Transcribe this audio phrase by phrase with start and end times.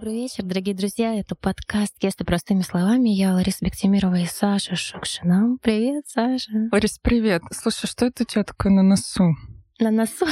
[0.00, 1.14] Добрый вечер, дорогие друзья.
[1.14, 3.10] Это подкаст «Если простыми словами».
[3.10, 5.58] Я Лариса Бектимирова и Саша Шукшина.
[5.60, 6.50] Привет, Саша.
[6.72, 7.42] Ларис, привет.
[7.52, 9.36] Слушай, что это у тебя такое на носу?
[9.80, 10.26] На носу.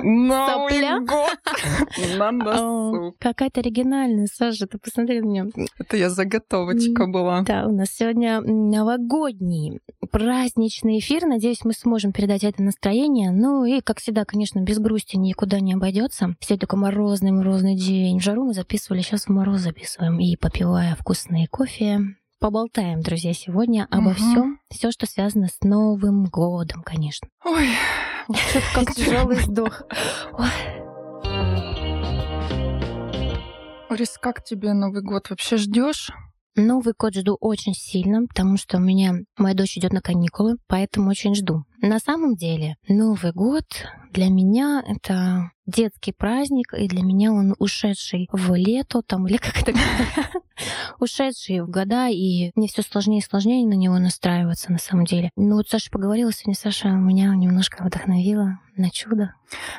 [0.00, 1.38] Новый год
[2.18, 3.14] на носу.
[3.20, 5.46] Какая-то оригинальная, Саша, ты посмотри на меня.
[5.78, 7.42] Это я заготовочка была.
[7.42, 11.26] Да, у нас сегодня новогодний праздничный эфир.
[11.26, 13.30] Надеюсь, мы сможем передать это настроение.
[13.30, 16.34] Ну и, как всегда, конечно, без грусти никуда не обойдется.
[16.40, 18.18] Сегодня такой морозный, морозный день.
[18.18, 20.18] В жару мы записывали, сейчас в мороз записываем.
[20.18, 22.00] И попивая вкусные кофе,
[22.42, 24.14] поболтаем, друзья, сегодня обо Мгм.
[24.14, 27.28] всем, все, что связано с Новым годом, конечно.
[27.44, 27.68] Ой,
[28.50, 29.82] Что-то как тяжелый вздох.
[30.32, 30.48] Ой.
[33.88, 36.10] Ларис, как тебе Новый год вообще ждешь?
[36.54, 41.08] Новый год жду очень сильно, потому что у меня моя дочь идет на каникулы, поэтому
[41.08, 41.64] очень жду.
[41.80, 43.64] На самом деле, Новый год
[44.12, 49.62] для меня это детский праздник, и для меня он ушедший в лето, там, или как
[49.62, 49.72] это
[51.00, 55.30] ушедший в года, и мне все сложнее и сложнее на него настраиваться на самом деле.
[55.36, 59.34] Ну вот Саша поговорила сегодня, Саша меня немножко вдохновила на чудо.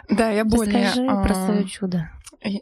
[0.09, 0.85] Да, я более...
[0.85, 2.09] Расскажи про а, свое чудо.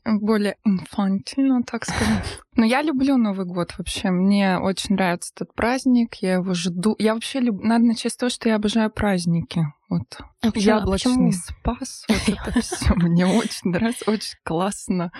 [0.06, 2.40] Более инфантильно, так сказать.
[2.56, 4.10] Но я люблю Новый год вообще.
[4.12, 6.96] Мне очень нравится этот праздник, я его жду.
[7.00, 7.68] Я вообще люблю...
[7.68, 9.66] Надо начать с того, что я обожаю праздники.
[9.90, 10.04] Вот
[10.42, 11.32] А почему- а яблочный почему?
[11.32, 15.12] спас, вот это все мне очень нравится, очень классно,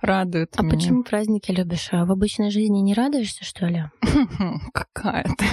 [0.00, 0.74] радует А меня.
[0.74, 1.88] почему праздники любишь?
[1.92, 3.84] А в обычной жизни не радуешься, что ли?
[4.72, 5.44] Какая ты.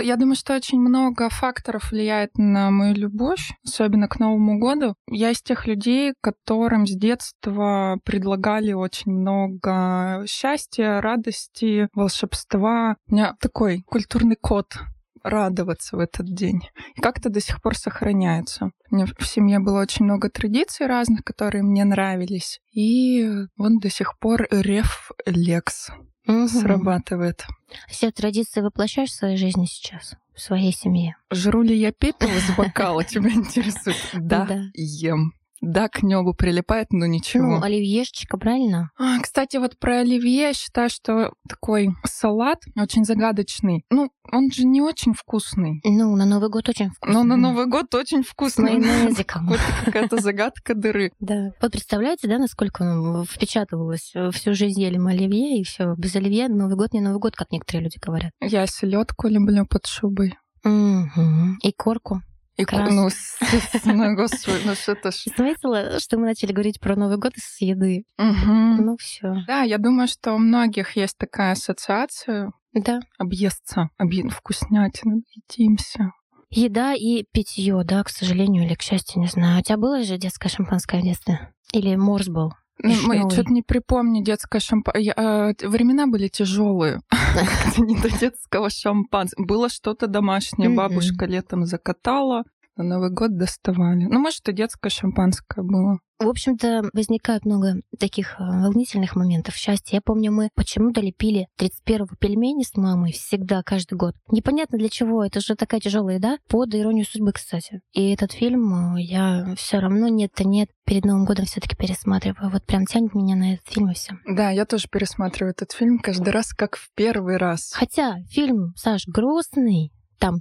[0.00, 4.94] Я думаю, что очень много факторов влияет на мою любовь, особенно к Новому году.
[5.06, 12.96] Я из тех людей, которым с детства предлагали очень много счастья, радости, волшебства.
[13.08, 14.74] У меня такой культурный код
[15.22, 16.62] радоваться в этот день.
[16.94, 18.70] И как-то до сих пор сохраняется.
[18.90, 22.60] У меня в семье было очень много традиций разных, которые мне нравились.
[22.72, 25.90] И вот до сих пор рефлекс
[26.26, 26.48] Мгм.
[26.48, 27.46] срабатывает.
[27.88, 30.14] Все традиции воплощаешь в своей жизни сейчас?
[30.34, 31.16] В своей семье?
[31.30, 33.96] Жру ли я пепел из бокала, тебя интересует?
[34.14, 34.46] Да.
[34.74, 35.32] ем.
[35.60, 37.60] Да, к небу прилипает, но Ну, ничего.
[37.62, 38.90] оливьешечка, правильно?
[38.98, 43.84] А, Кстати, вот про оливье я считаю, что такой салат очень загадочный.
[43.90, 45.80] Ну, он же не очень вкусный.
[45.84, 47.12] Ну, на Новый год очень вкусно.
[47.14, 48.78] Но на Новый год очень С вкусный.
[48.78, 49.48] майонезиком.
[49.48, 51.12] Какой-то- Какая-то загадка дыры.
[51.20, 51.50] Да.
[51.60, 54.12] Вот представляете, да, насколько ну, впечатывалось?
[54.32, 57.52] Всю жизнь ели мы оливье, и все без оливье Новый год не Новый год, как
[57.52, 58.32] некоторые люди говорят.
[58.40, 60.34] Я селедку люблю под шубой.
[60.64, 61.58] Мгм.
[61.62, 62.22] И корку.
[62.64, 63.38] Ку- ну, с-
[63.84, 65.24] ну, господи, ну что это ж.
[65.36, 68.04] Заметила, что мы начали говорить про Новый год с еды.
[68.18, 69.34] Ну все.
[69.46, 73.00] Да, я думаю, что у многих есть такая ассоциация Да.
[73.18, 74.28] объесться, объ...
[74.30, 76.12] вкуснятина, едимся.
[76.52, 79.60] Еда и питье, да, к сожалению, или к счастью, не знаю.
[79.60, 81.52] У тебя было же детское шампанское в детстве?
[81.72, 82.52] Или морс был?
[82.82, 85.54] Ну, мы что-то не припомню детское шампанское.
[85.62, 87.00] времена были тяжелые.
[87.78, 89.44] Не до детского шампанского.
[89.44, 90.70] Было что-то домашнее.
[90.70, 92.44] Бабушка летом закатала,
[92.82, 94.04] на Новый год доставали.
[94.04, 95.98] Ну, может, и детское шампанское было.
[96.18, 99.96] В общем-то, возникает много таких э, волнительных моментов счастья.
[99.96, 104.14] Я помню, мы почему-то лепили 31-го пельмени с мамой всегда, каждый год.
[104.30, 106.36] Непонятно для чего, это же такая тяжелая еда.
[106.46, 107.80] Под иронию судьбы, кстати.
[107.92, 112.50] И этот фильм э, я все равно нет-то нет, перед Новым годом все таки пересматриваю.
[112.50, 114.12] Вот прям тянет меня на этот фильм и все.
[114.26, 117.72] Да, я тоже пересматриваю этот фильм каждый раз, как в первый раз.
[117.72, 119.90] Хотя фильм, Саш, грустный.
[120.20, 120.38] Там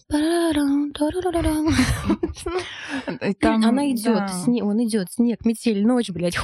[3.39, 4.27] там, она идет, да,
[4.61, 6.35] он идет, снег, метель, ночь, блядь.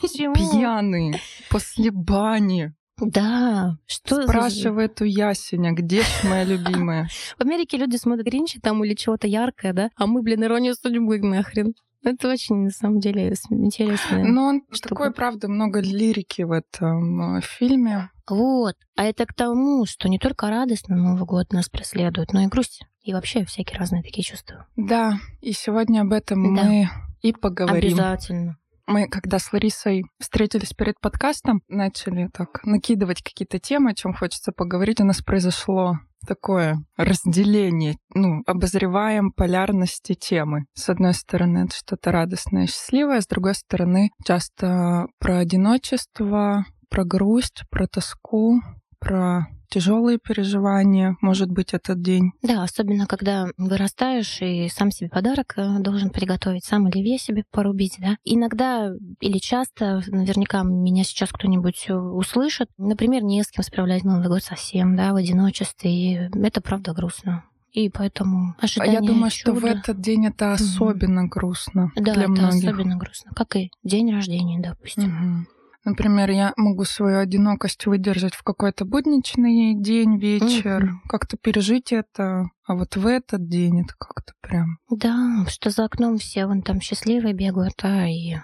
[0.00, 0.34] Почему?
[0.34, 1.20] пьяный,
[1.50, 2.72] после бани.
[2.98, 7.08] Да, что за- Спрашивает у ясеня, где ж моя любимая?
[7.36, 9.90] В Америке люди смотрят Гринчи там или чего-то яркое, да?
[9.96, 11.74] А мы, блин, иронию судьбы нахрен.
[12.02, 14.18] Это очень, на самом деле, интересно.
[14.24, 14.88] Но он Штука.
[14.88, 18.10] такой, правда, много лирики в этом э, фильме.
[18.28, 18.74] Вот.
[18.96, 22.46] А это к тому, что не только радость на Новый год нас преследует, но и
[22.46, 22.82] грусть.
[23.02, 24.66] И вообще всякие разные такие чувства.
[24.76, 26.62] Да, и сегодня об этом Да.
[26.64, 26.88] мы
[27.22, 27.92] и поговорим.
[27.92, 28.56] Обязательно.
[28.86, 34.52] Мы, когда с Ларисой встретились перед подкастом, начали так накидывать какие-то темы, о чем хочется
[34.52, 35.00] поговорить.
[35.00, 40.66] У нас произошло такое разделение, ну, обозреваем полярности темы.
[40.74, 47.62] С одной стороны, это что-то радостное счастливое, с другой стороны, часто про одиночество, про грусть,
[47.70, 48.60] про тоску,
[48.98, 52.32] про тяжелые переживания, может быть, этот день.
[52.42, 57.96] Да, особенно когда вырастаешь и сам себе подарок э, должен приготовить, сам оливье себе порубить,
[57.98, 58.16] да.
[58.24, 58.90] Иногда
[59.20, 64.42] или часто, наверняка меня сейчас кто-нибудь э, услышит, например, не с кем справлять Новый год
[64.42, 67.44] совсем, да, в одиночестве, и это правда грустно.
[67.72, 72.14] И поэтому А ожидание Я думаю, что в чуда- этот день это особенно грустно Да,
[72.14, 72.64] для это многих.
[72.70, 73.32] особенно грустно.
[73.36, 75.10] Как и день рождения, допустим.
[75.10, 75.46] Мгм.
[75.86, 81.08] Например, я могу свою одинокость выдержать в какой-то будничный день, вечер, mm-hmm.
[81.08, 84.78] как-то пережить это, а вот в этот день это как-то прям...
[84.90, 88.34] Да, что за окном все вон там счастливые бегают, а и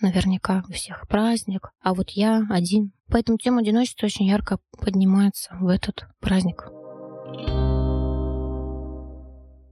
[0.00, 2.92] наверняка у всех праздник, а вот я один.
[3.08, 6.68] Поэтому тема одиночества очень ярко поднимается в этот праздник.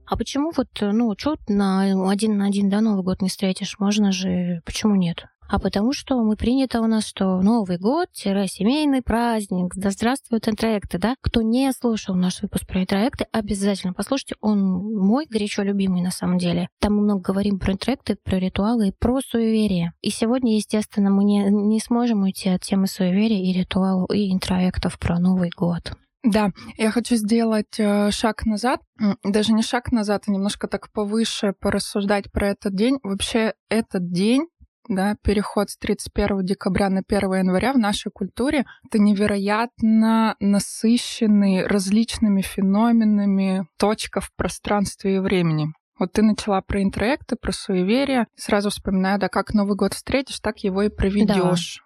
[0.05, 3.79] А почему вот, ну, что на один на один, да, Новый год не встретишь?
[3.79, 5.27] Можно же, почему нет?
[5.51, 11.15] А потому что мы принято у нас, что Новый год-семейный праздник, да здравствуют интроекты, да?
[11.19, 16.37] Кто не слушал наш выпуск про интроекты, обязательно послушайте, он мой горячо любимый на самом
[16.37, 16.69] деле.
[16.79, 19.91] Там мы много говорим про интроекты, про ритуалы и про суеверие.
[19.99, 24.97] И сегодня, естественно, мы не, не сможем уйти от темы суеверия и ритуалов и интроектов
[24.99, 25.91] про Новый год.
[26.23, 28.79] Да, я хочу сделать э, шаг назад,
[29.23, 32.99] даже не шаг назад, а немножко так повыше порассуждать про этот день.
[33.03, 34.45] Вообще этот день
[34.91, 42.41] да, переход с 31 декабря на 1 января в нашей культуре— это невероятно насыщенный различными
[42.41, 45.73] феноменами точка в пространстве и времени.
[45.97, 48.27] Вот ты начала про интроекты, про суеверия.
[48.35, 51.83] Сразу вспоминаю, да, как Новый год встретишь, так его и проведешь.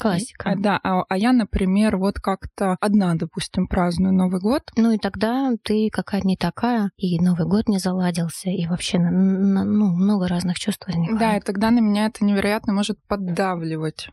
[0.00, 0.50] Классика.
[0.50, 4.62] А, да, а, а я, например, вот как-то одна, допустим, праздную Новый год.
[4.76, 9.10] Ну и тогда ты какая-то не такая, и Новый год не заладился, и вообще на,
[9.10, 11.18] на, ну, много разных чувств возникает.
[11.18, 14.08] Да, и тогда на меня это невероятно может поддавливать.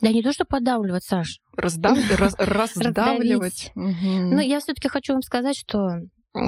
[0.00, 1.40] Да не то, что поддавливать, Саш.
[1.56, 1.98] Раздав...
[2.38, 3.72] Раздавливать.
[3.74, 6.00] Ну, я все таки хочу вам сказать, что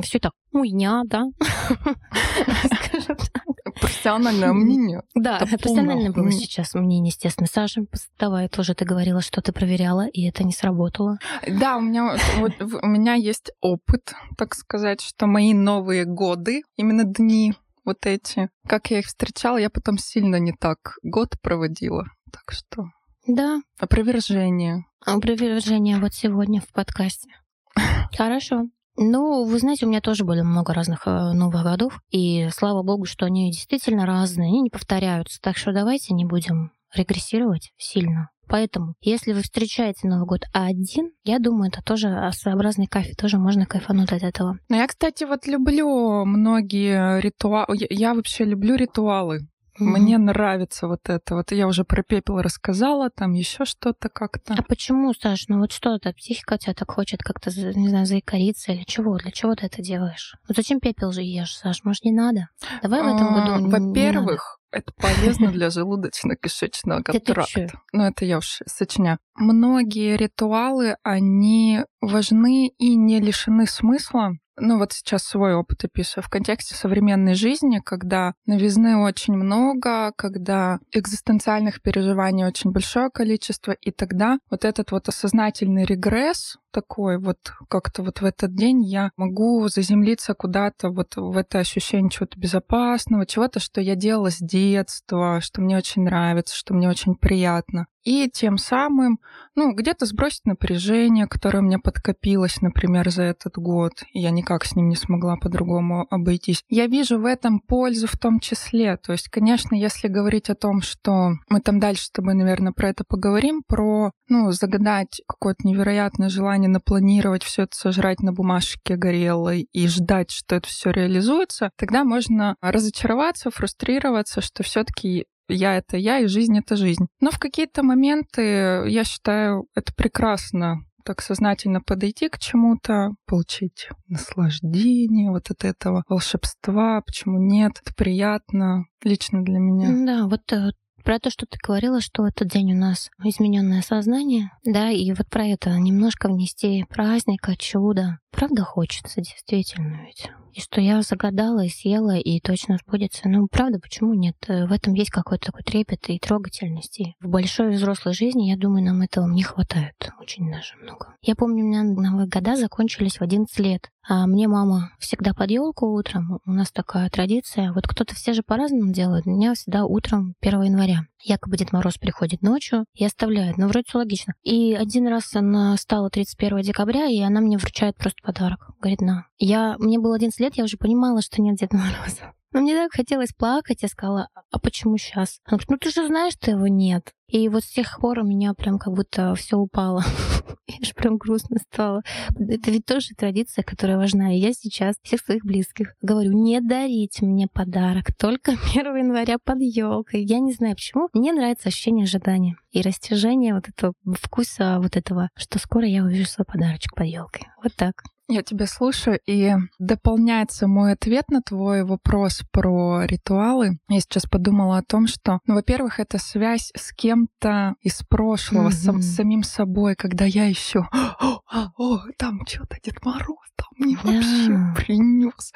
[0.03, 1.25] все так уйня, да?
[1.41, 3.54] Скажем так.
[3.81, 5.03] Профессиональное мнение.
[5.15, 7.47] Да, это профессиональное было сейчас мнение, естественно.
[7.51, 7.83] Саша,
[8.19, 11.19] давай, тоже ты говорила, что ты проверяла, и это не сработало.
[11.47, 17.05] Да, у меня, вот, у меня есть опыт, так сказать, что мои новые годы, именно
[17.05, 17.55] дни
[17.85, 22.07] вот эти, как я их встречала, я потом сильно не так год проводила.
[22.33, 22.87] Так что...
[23.27, 23.61] Да.
[23.79, 24.85] Опровержение.
[25.01, 27.31] Опровержение вот сегодня в подкасте.
[28.17, 28.69] Хорошо.
[28.97, 33.07] Ну, вы знаете, у меня тоже было много разных э, Новых годов, и слава богу,
[33.07, 35.41] что они действительно разные, они не повторяются.
[35.41, 38.31] Так что давайте не будем регрессировать сильно.
[38.47, 43.67] Поэтому, если вы встречаете Новый год один, я думаю, это тоже своеобразный кафе, тоже можно
[43.67, 44.59] кайфануть от этого.
[44.69, 47.87] Ну, я, кстати, вот люблю многие ритуалы.
[47.91, 49.41] Я вообще люблю ритуалы.
[49.79, 49.85] Mm-hmm.
[49.85, 51.35] Мне нравится вот это.
[51.35, 54.55] Вот я уже про пепел рассказала, там еще что-то как-то.
[54.57, 55.49] А почему, Саш?
[55.49, 56.13] Ну вот что это?
[56.13, 59.17] Психика тебя так хочет как-то, не знаю, заикариться или чего?
[59.17, 60.37] Для чего ты это делаешь?
[60.47, 61.83] Вот зачем пепел же ешь, Саш?
[61.85, 62.49] Может, не надо?
[62.83, 67.69] Давай в этом а, году Во-первых, это полезно для желудочно-кишечного тракта.
[67.93, 69.19] Ну, это я уж сочиняю.
[69.37, 76.25] Многие ритуалы, они важны и не лишены смысла, ну вот сейчас свой опыт описываю.
[76.25, 83.91] В контексте современной жизни, когда новизны очень много, когда экзистенциальных переживаний очень большое количество, и
[83.91, 87.39] тогда вот этот вот осознательный регресс такой вот
[87.69, 93.27] как-то вот в этот день я могу заземлиться куда-то вот в это ощущение чего-то безопасного,
[93.27, 98.31] чего-то, что я делала с детства, что мне очень нравится, что мне очень приятно и
[98.31, 99.19] тем самым,
[99.55, 104.77] ну, где-то сбросить напряжение, которое у меня подкопилось, например, за этот год, я никак с
[104.77, 106.63] ним не смогла по-другому обойтись.
[106.69, 108.97] Я вижу в этом пользу в том числе.
[108.99, 112.91] То есть, конечно, если говорить о том, что мы там дальше с тобой, наверное, про
[112.91, 119.69] это поговорим, про, ну, загадать какое-то невероятное желание напланировать все это сожрать на бумажке горелой
[119.73, 126.21] и ждать, что это все реализуется, тогда можно разочароваться, фрустрироваться, что все-таки я— это я,
[126.21, 127.07] и жизнь— это жизнь.
[127.21, 135.31] Но в какие-то моменты, я считаю, это прекрасно так сознательно подойти к чему-то, получить наслаждение
[135.31, 139.91] вот от этого волшебства, почему нет, это приятно лично для меня.
[140.07, 140.71] Да, вот э,
[141.05, 145.29] про то, что ты говорила, что этот день у нас измененное сознание, да, и вот
[145.29, 148.19] про это немножко внести праздника, чудо.
[148.31, 153.29] Правда хочется, действительно ведь и что я загадала и съела, и точно сбудется.
[153.29, 154.37] Ну, правда, почему нет?
[154.47, 157.01] Э, в этом есть какой-то такой трепет и трогательность.
[157.01, 161.15] И в большой взрослой жизни, я думаю, нам этого не хватает очень даже много.
[161.23, 163.91] Я помню, у меня новые года закончились в 11 лет.
[164.07, 166.39] А мне мама всегда под елку утром.
[166.45, 167.73] У нас такая традиция.
[167.73, 169.27] Вот кто-то все же по-разному делает.
[169.27, 171.07] У меня всегда утром 1 января.
[171.23, 173.57] Якобы Дед Мороз приходит ночью и оставляет.
[173.57, 174.35] Ну, вроде все логично.
[174.43, 178.73] И один раз она стала 31 декабря, и она мне вручает просто подарок.
[178.79, 179.27] Говорит, на.
[179.47, 182.33] Я, мне было 11 лет, я уже понимала, что нет Деда Мороза.
[182.53, 185.41] Но мне так хотелось плакать, я сказала, а почему сейчас?
[185.45, 187.13] Она говорит, ну ты же знаешь, что его нет.
[187.29, 190.03] И вот с тех пор у меня прям как будто все упало.
[190.81, 192.01] Аж прям грустно стало.
[192.39, 194.33] Это ведь тоже традиция, которая важна.
[194.33, 199.61] И я сейчас всех своих близких говорю, не дарите мне подарок только 1 января под
[199.61, 200.25] елкой.
[200.25, 201.11] Я не знаю почему.
[201.13, 206.25] Мне нравится ощущение ожидания и растяжение вот этого вкуса вот этого, что скоро я увижу
[206.27, 207.43] свой подарочек под елкой.
[207.63, 208.05] Вот так.
[208.29, 213.79] Я тебя слушаю, и дополняется мой ответ на твой вопрос про ритуалы.
[213.89, 219.01] Я сейчас подумала о том, что, ну, во-первых, это связь с кем-то из прошлого, mm-hmm.
[219.01, 223.69] с, с самим собой, когда я еще, о, о, о там что-то Дед Мороз, там
[223.77, 224.05] мне yeah.
[224.05, 225.53] вообще принес.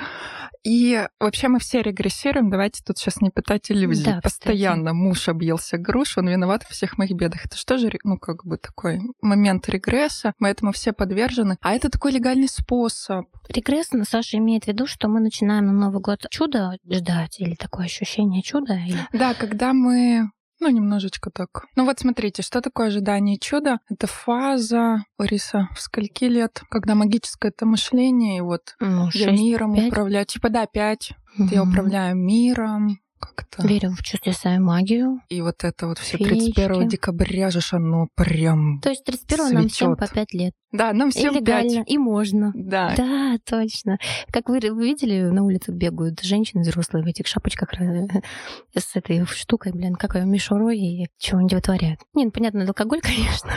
[0.64, 2.50] И вообще мы все регрессируем.
[2.50, 4.04] Давайте тут сейчас не пытать иллюзий.
[4.04, 4.96] Да, Постоянно кстати.
[4.96, 7.46] муж объелся груш, он виноват во всех моих бедах.
[7.46, 10.34] Это что же, ну, как бы такой момент регресса.
[10.38, 11.56] Мы этому все подвержены.
[11.60, 13.26] А это такой легальный способ.
[13.48, 17.86] Регресс, Саша имеет в виду, что мы начинаем на Новый год чудо ждать или такое
[17.86, 18.74] ощущение чуда?
[18.74, 18.98] Или...
[19.12, 21.66] Да, когда мы ну, немножечко так.
[21.76, 23.78] Ну вот смотрите, что такое ожидание чуда?
[23.88, 29.74] Это фаза, Лариса, в скольки лет, когда магическое это мышление, и вот ну, я миром
[29.74, 29.88] 5?
[29.88, 30.26] управляю.
[30.26, 31.12] Типа, да, пять.
[31.38, 31.48] Угу.
[31.52, 33.66] Я управляю миром, как-то.
[33.66, 35.20] Верю в чудеса магию.
[35.28, 39.96] И вот это вот все 31 декабря же оно прям То есть 31 нам всем
[39.96, 40.52] по 5 лет.
[40.70, 41.90] Да, нам всем и легально, 5.
[41.90, 42.52] и можно.
[42.54, 42.94] Да.
[42.94, 43.98] Да, точно.
[44.30, 49.72] Как вы, вы видели, на улицах бегают женщины взрослые в этих шапочках с этой штукой,
[49.72, 52.00] блин, как ее мишурой и чего они вытворяют.
[52.14, 53.50] Не, ну понятно, алкоголь, конечно.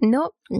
[0.00, 0.30] Но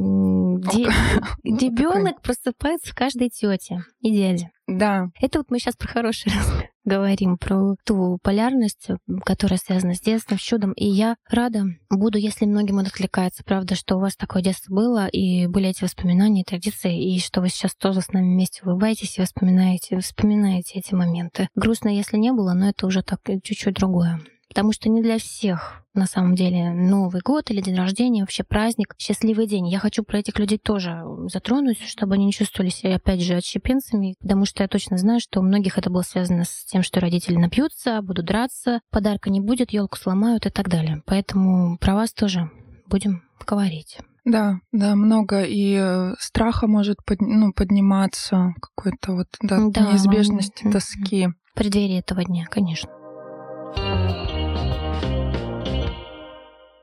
[1.45, 4.51] ребенок просыпается в каждой тете и дяде.
[4.67, 5.09] Да.
[5.21, 8.89] Это вот мы сейчас про хороший разговор говорим про ту полярность,
[9.25, 10.73] которая связана с детством, с чудом.
[10.73, 15.47] И я рада буду, если многим откликается, правда, что у вас такое детство было, и
[15.47, 19.99] были эти воспоминания, традиции, и что вы сейчас тоже с нами вместе улыбаетесь и вспоминаете,
[20.01, 21.49] вспоминаете эти моменты.
[21.55, 24.21] Грустно, если не было, но это уже так чуть-чуть другое.
[24.49, 28.95] Потому что не для всех на самом деле Новый год или день рождения, вообще праздник,
[28.99, 29.69] счастливый день.
[29.69, 34.15] Я хочу про этих людей тоже затронуть, чтобы они не чувствовали себя, опять же, отщепенцами,
[34.21, 37.37] потому что я точно знаю, что у многих это было связано с тем, что родители
[37.37, 41.03] напьются, будут драться, подарка не будет, елку сломают и так далее.
[41.05, 42.51] Поэтому про вас тоже
[42.87, 43.99] будем говорить.
[44.25, 49.93] Да, да, много и э, страха может под, ну, подниматься, какой-то вот да, да.
[49.93, 51.29] неизбежности, тоски.
[51.53, 52.91] В преддверии этого дня, конечно.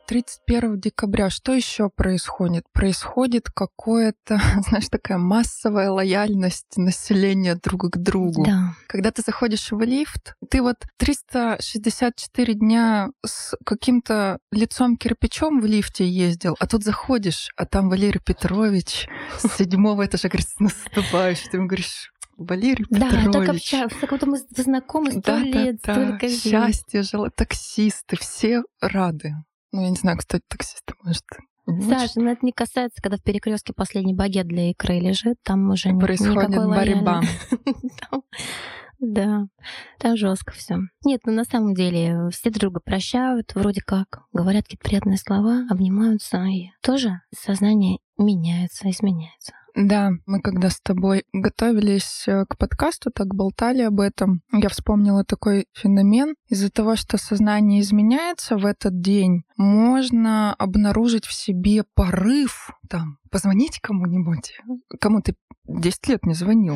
[0.08, 2.66] 31 декабря что еще происходит?
[2.72, 8.46] Происходит какое-то, знаешь, такая массовая лояльность населения друг к другу.
[8.46, 8.76] Да.
[8.88, 16.08] Когда ты заходишь в лифт, ты вот 364 дня с каким-то лицом кирпичом в лифте
[16.08, 19.08] ездил, а тут заходишь, а там Валерий Петрович
[19.38, 21.50] с седьмого этажа говорит, с наступающим.
[21.52, 23.26] Ты ему говоришь, Валерий да, Петрович.
[23.26, 26.30] Да, так общаемся, как будто мы знакомы сто да, лет, да, столько да.
[26.30, 29.36] Счастье, жила таксисты, все рады.
[29.76, 31.26] Ну, я не знаю, кстати, таксисты, может,
[31.66, 35.70] Саша, но ну, это не касается, когда в перекрестке последний багет для икры лежит, там
[35.70, 37.22] уже не, происходит никакой борьба.
[38.98, 39.48] Да,
[40.00, 40.78] там жестко все.
[41.04, 46.42] Нет, ну на самом деле все друга прощают, вроде как, говорят какие-то приятные слова, обнимаются,
[46.46, 49.52] и тоже сознание меняется, изменяется.
[49.76, 55.26] Да, мы когда с тобой готовились э, к подкасту, так болтали об этом, я вспомнила
[55.26, 56.36] такой феномен.
[56.48, 63.82] Из-за того, что сознание изменяется в этот день, можно обнаружить в себе порыв, там, позвонить
[63.82, 64.58] кому-нибудь,
[65.02, 65.36] кому ты
[65.68, 66.76] 10 лет не звонил.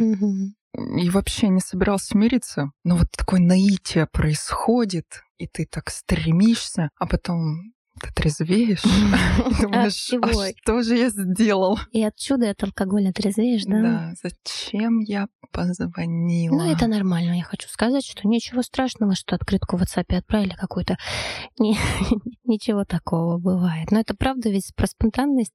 [0.98, 2.72] И вообще не собирался смириться.
[2.84, 8.84] Но вот такое наитие происходит, и ты так стремишься, а потом ты трезвеешь,
[9.62, 11.80] думаешь, а что же я сделал?
[11.92, 13.82] И отсюда от алкоголя трезвеешь, да?
[13.82, 16.56] Да, зачем я позвонила?
[16.56, 17.34] Ну, это нормально.
[17.34, 20.98] Я хочу сказать, что ничего страшного, что открытку в WhatsApp отправили какую-то.
[21.58, 23.92] Ничего такого бывает.
[23.92, 25.54] Но это правда ведь про спонтанность.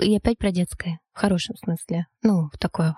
[0.00, 1.00] И опять про детское.
[1.12, 2.06] В хорошем смысле.
[2.22, 2.94] Ну, такое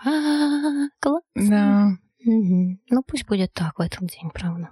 [1.00, 1.22] класс.
[1.34, 1.90] Да.
[2.24, 4.70] Ну, пусть будет так в этом день, правда.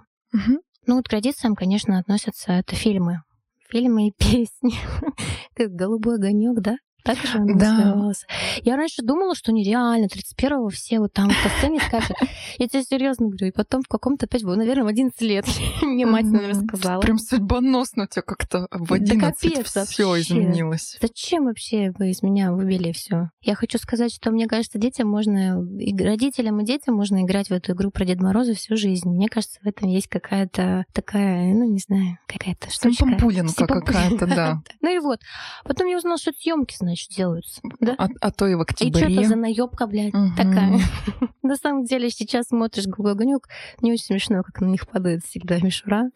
[0.85, 3.21] Ну, вот к традициям, конечно, относятся это фильмы
[3.69, 4.73] фильмы и песни.
[5.55, 6.77] Как «Голубой огонек», да?
[7.03, 7.71] Так же она да.
[7.71, 8.25] называлась.
[8.63, 10.05] Я раньше думала, что нереально.
[10.05, 12.17] 31-го все вот там по сцене скачут.
[12.57, 13.47] Я тебе серьезно говорю.
[13.47, 15.45] И потом в каком-то опять, наверное, в 11 лет
[15.81, 17.01] мне мать, наверное, сказала.
[17.01, 20.97] Прям судьбоносно у тебя как-то в 11 да все изменилось.
[21.01, 23.29] Зачем вообще вы из меня вывели все?
[23.41, 27.51] Я хочу сказать, что мне кажется, детям можно, и родителям и детям можно играть в
[27.51, 29.09] эту игру про Деда Мороза всю жизнь.
[29.09, 33.05] Мне кажется, в этом есть какая-то такая, ну, не знаю, какая-то штучка.
[33.05, 34.61] Симпампулинка какая-то, да.
[34.81, 35.19] Ну и вот.
[35.63, 37.61] Потом я узнала, что это съемки, значит, делаются.
[37.79, 37.95] Да?
[37.97, 39.07] А, а то и в октябре.
[39.07, 40.35] И что-то за наебка, блядь, угу.
[40.35, 40.79] такая.
[41.43, 43.47] На самом деле, сейчас смотришь «Голубой огонек»,
[43.81, 46.09] не очень смешно, как на них падает всегда мишура.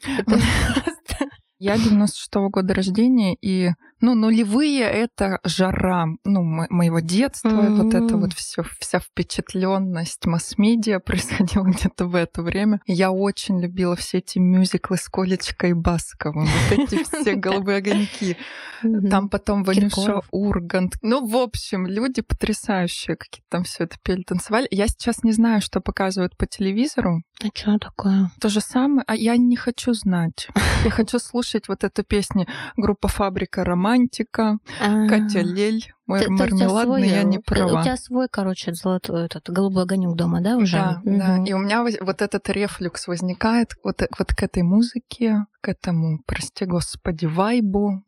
[1.59, 3.69] Я 96-го года рождения, и
[4.01, 7.75] ну, нулевые— это жара ну, мо- моего детства, mm-hmm.
[7.75, 12.81] вот это вот все, вся впечатленность масс-медиа происходила где-то в это время.
[12.85, 18.37] Я очень любила все эти мюзиклы с Колечкой Басковым, вот эти все голубые огоньки.
[19.09, 20.95] Там потом Ванюша Ургант.
[21.01, 24.67] Ну, в общем, люди потрясающие, какие там все это пели, танцевали.
[24.71, 27.21] Я сейчас не знаю, что показывают по телевизору.
[27.43, 28.31] А что такое?
[28.39, 30.47] То же самое, а я не хочу знать.
[30.83, 35.07] Я хочу слушать вот эту песню группа «Фабрика Романтика», а.
[35.07, 37.79] Катя Лель, Мар- мармеладный, я не права.
[37.79, 40.77] У тебя свой, короче, золотой, этот голубой огонек дома, да, уже?
[40.77, 41.17] Да, угу.
[41.17, 41.43] да.
[41.45, 46.65] И у меня вот этот рефлюкс возникает вот, вот к этой музыке, к этому, прости
[46.65, 48.03] господи, вайбу.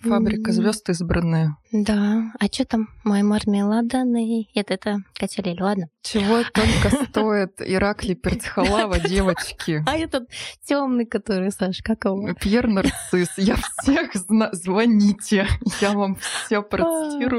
[0.00, 1.56] Фабрика звезд избранная.
[1.72, 2.32] Да.
[2.38, 2.88] А что там?
[3.04, 4.50] Мой мармеладный.
[4.54, 5.88] Это, это Катя ладно.
[6.02, 9.84] Чего только стоит Иракли Перцхалава, девочки.
[9.86, 10.28] А этот
[10.64, 12.34] темный, который, Саш, как его?
[12.40, 13.38] Пьер Нарцисс.
[13.38, 14.50] Я всех знаю.
[14.52, 15.46] Звоните.
[15.80, 17.35] Я вам все процитирую.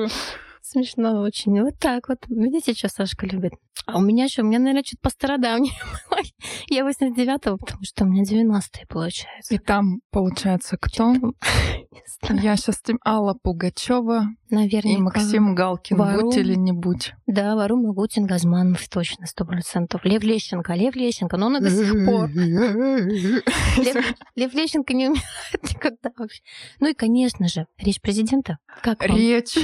[0.62, 1.62] Смешно очень.
[1.62, 2.20] Вот так вот.
[2.28, 3.54] Видите, что Сашка любит?
[3.86, 5.72] А у меня еще, у меня, наверное, что-то по-стародавнему.
[6.70, 9.56] Я 89-го, потому что у меня 90-е получается.
[9.56, 11.14] И там, получается, кто?
[12.30, 14.90] Я сейчас Алла Пугачева Наверняка.
[14.90, 15.98] и Максим Галкин.
[15.98, 16.22] Вару.
[16.22, 17.14] Будь или не будь.
[17.26, 20.06] Да, Вару Магутин, Газманов, точно, сто процентов.
[20.06, 22.30] Лев Лещенко, Лев Лещенко, но он до сих пор.
[24.36, 26.42] Лев Лещенко не умирает никогда вообще.
[26.80, 28.58] Ну и, конечно же, речь президента.
[28.82, 29.58] Как Речь.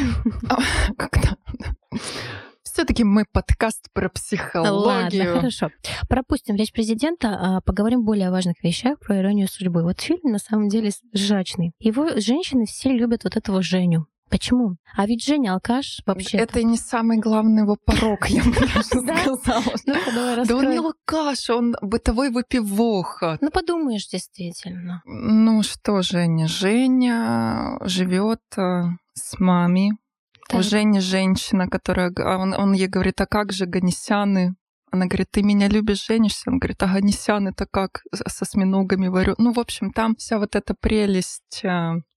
[0.98, 1.38] Когда?
[2.64, 4.74] Все-таки мы подкаст про психологию.
[4.74, 5.70] Ладно, хорошо.
[6.10, 9.84] Пропустим речь президента, а поговорим более о важных вещах про иронию судьбы.
[9.84, 11.74] Вот фильм на самом деле жачный.
[11.78, 14.08] Его женщины все любят вот этого Женю.
[14.34, 14.78] Почему?
[14.98, 16.40] А ведь Женя алкаш вообще.
[16.40, 19.76] Это не самый главный его порог, я бы даже сказала.
[20.44, 23.38] Да он не алкаш, он бытовой выпивоха.
[23.42, 25.04] Ну подумаешь, действительно.
[25.06, 26.48] Ну что, Женя?
[26.48, 29.92] Женя живет э, с мамой.
[30.52, 32.12] У Жени женщина, которая...
[32.18, 34.56] А он, он ей говорит, а как же Ганесяны?
[34.90, 36.50] Она говорит, ты меня любишь, женишься?
[36.50, 39.36] Он говорит, а Ганесян это как со осьминогами варю?
[39.38, 41.64] Ну, в общем, там вся вот эта прелесть...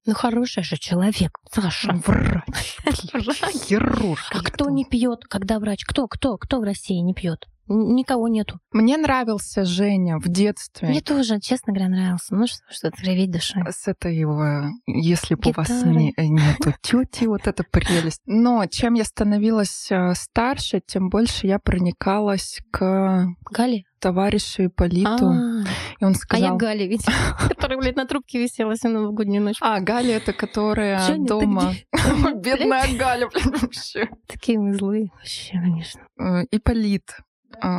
[0.07, 1.93] Ну, хороший же человек, Саша.
[2.07, 2.77] Врач.
[3.67, 4.21] Хирург.
[4.31, 5.85] А кто не пьет, когда врач?
[5.85, 7.49] Кто, кто, кто в России не пьет?
[7.69, 8.61] Никого нету.
[8.73, 10.89] Мне нравился Женя в детстве.
[10.89, 12.35] Мне тоже, честно говоря, нравился.
[12.35, 13.63] Ну что, что-то реветь душой.
[13.71, 18.21] С этой его, если бы у вас не, нету тети, вот эта прелесть.
[18.27, 23.85] Но чем я становилась э, старше, тем больше я проникалась к Гали?
[23.99, 25.27] товарищу Ипполиту.
[25.27, 25.65] А,
[25.99, 26.51] и он сказал...
[26.51, 27.05] А я Галя, ведь,
[27.49, 29.57] которая, блядь, на трубке висела всю новогоднюю ночь.
[29.61, 31.73] А, Галя это которая Женя, дома.
[32.37, 34.09] Бедная Галя, вообще.
[34.29, 36.03] Такие мы злые, вообще, конечно.
[36.21, 37.17] Э, Ипполит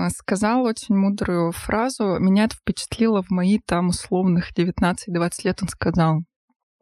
[0.09, 2.17] сказал очень мудрую фразу.
[2.19, 5.59] Меня это впечатлило в мои там условных 19-20 лет.
[5.61, 6.23] Он сказал,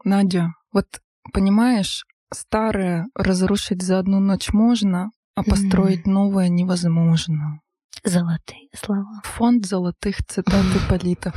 [0.03, 0.85] Надя, вот
[1.33, 7.59] понимаешь, старое разрушить за одну ночь можно, а построить новое невозможно.
[8.03, 9.21] Золотые слова.
[9.23, 11.33] Фонд золотых цитат Ипполита.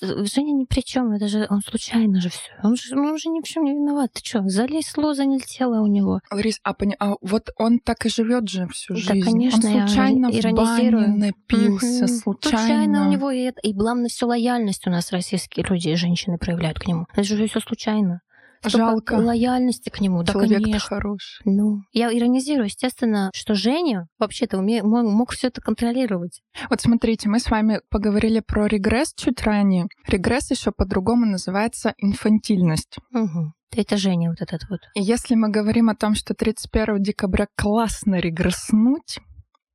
[0.00, 2.50] Женя ни при чем, это же он случайно же все.
[2.62, 4.12] Он же, он же ни в чем не виноват.
[4.12, 6.20] Ты что, залезло, заняло у него.
[6.30, 6.96] Ларис, а, пони...
[6.98, 9.24] а вот он так и живет же всю да, жизнь.
[9.24, 12.08] конечно, он случайно в бане напился, угу.
[12.08, 12.58] случайно.
[12.58, 13.60] Случайно у него и это.
[13.62, 17.06] И главное, все лояльность у нас российские люди и женщины проявляют к нему.
[17.12, 18.20] Это же все случайно.
[18.64, 19.14] Жалко.
[19.14, 20.22] лояльности к нему.
[20.22, 20.78] Да, конечно.
[20.80, 21.40] хороший.
[21.44, 24.82] Ну, я иронизирую, естественно, что Женя вообще-то уме...
[24.82, 26.40] мог все это контролировать.
[26.70, 29.86] Вот смотрите, мы с вами поговорили про регресс чуть ранее.
[30.06, 32.98] Регресс еще по-другому называется инфантильность.
[33.12, 33.52] Угу.
[33.76, 34.80] Это Женя вот этот вот.
[34.94, 39.18] И если мы говорим о том, что 31 декабря классно регресснуть,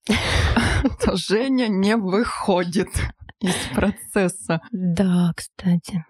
[1.06, 2.90] то Женя не выходит
[3.40, 4.62] из процесса.
[4.72, 6.04] Да, кстати.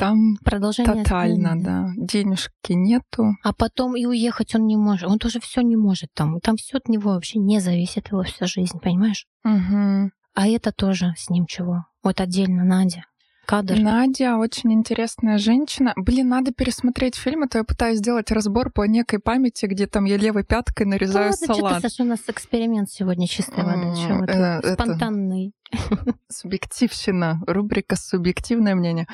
[0.00, 1.88] Там Продолжение тотально, да.
[1.94, 3.34] Денежки нету.
[3.42, 5.10] А потом и уехать он не может.
[5.10, 6.40] Он тоже все не может там.
[6.40, 9.26] Там все от него вообще не зависит, его вся жизнь, понимаешь?
[9.44, 10.10] Угу.
[10.34, 11.84] А это тоже с ним чего?
[12.02, 13.04] Вот отдельно Надя
[13.50, 13.78] кадр.
[13.80, 15.92] Надя очень интересная женщина.
[15.96, 20.04] Блин, надо пересмотреть фильм, а то я пытаюсь сделать разбор по некой памяти, где там
[20.04, 21.78] я левой пяткой нарезаю да, салат.
[21.78, 23.94] Что Саша, у нас эксперимент сегодня чистая вода.
[23.96, 25.52] Чего э, Спонтанный.
[26.28, 29.06] Субъективщина, рубрика «Субъективное мнение».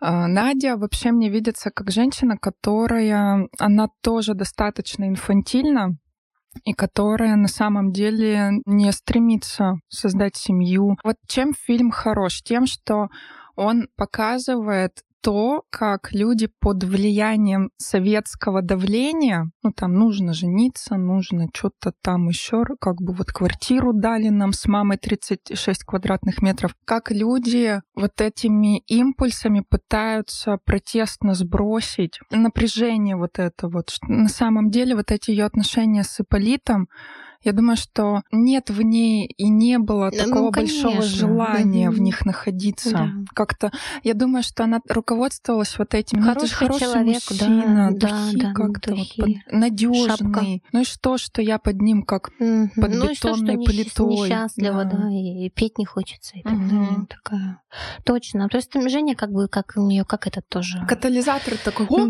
[0.00, 5.98] А, Надя вообще мне видится как женщина, которая, она тоже достаточно инфантильна,
[6.64, 10.96] и которая на самом деле не стремится создать семью.
[11.04, 12.42] Вот чем фильм хорош?
[12.42, 13.08] Тем, что
[13.56, 21.92] он показывает то, как люди под влиянием советского давления, ну там нужно жениться, нужно что-то
[22.00, 27.80] там еще, как бы вот квартиру дали нам с мамой 36 квадратных метров, как люди
[27.96, 33.96] вот этими импульсами пытаются протестно сбросить напряжение вот это вот.
[34.06, 36.86] На самом деле вот эти ее отношения с Иполитом,
[37.42, 40.90] я думаю, что нет в ней и не было Ну, такого конечно.
[40.90, 42.04] большого желания в Мгм.
[42.04, 42.90] них находиться.
[42.90, 43.10] Да.
[43.34, 43.70] Как-то,
[44.02, 46.20] я думаю, что она руководствовалась вот этим.
[46.20, 50.08] Ну, это же Хороший хороший человек, да, мужчина, да, духи да, как-то вот под- надежный.
[50.08, 50.44] шапка.
[50.72, 52.70] Ну и что, что я под ним как Мгм.
[52.76, 54.96] под ну и что, что бетонной плитой, несчастливо, да.
[54.98, 55.08] да.
[55.10, 57.06] и петь не хочется и так далее.
[57.08, 57.60] Такая.
[58.04, 58.48] Точно.
[58.48, 60.84] То есть Женя как бы, как у нее, как этот тоже.
[60.88, 62.08] катализатор такой, о,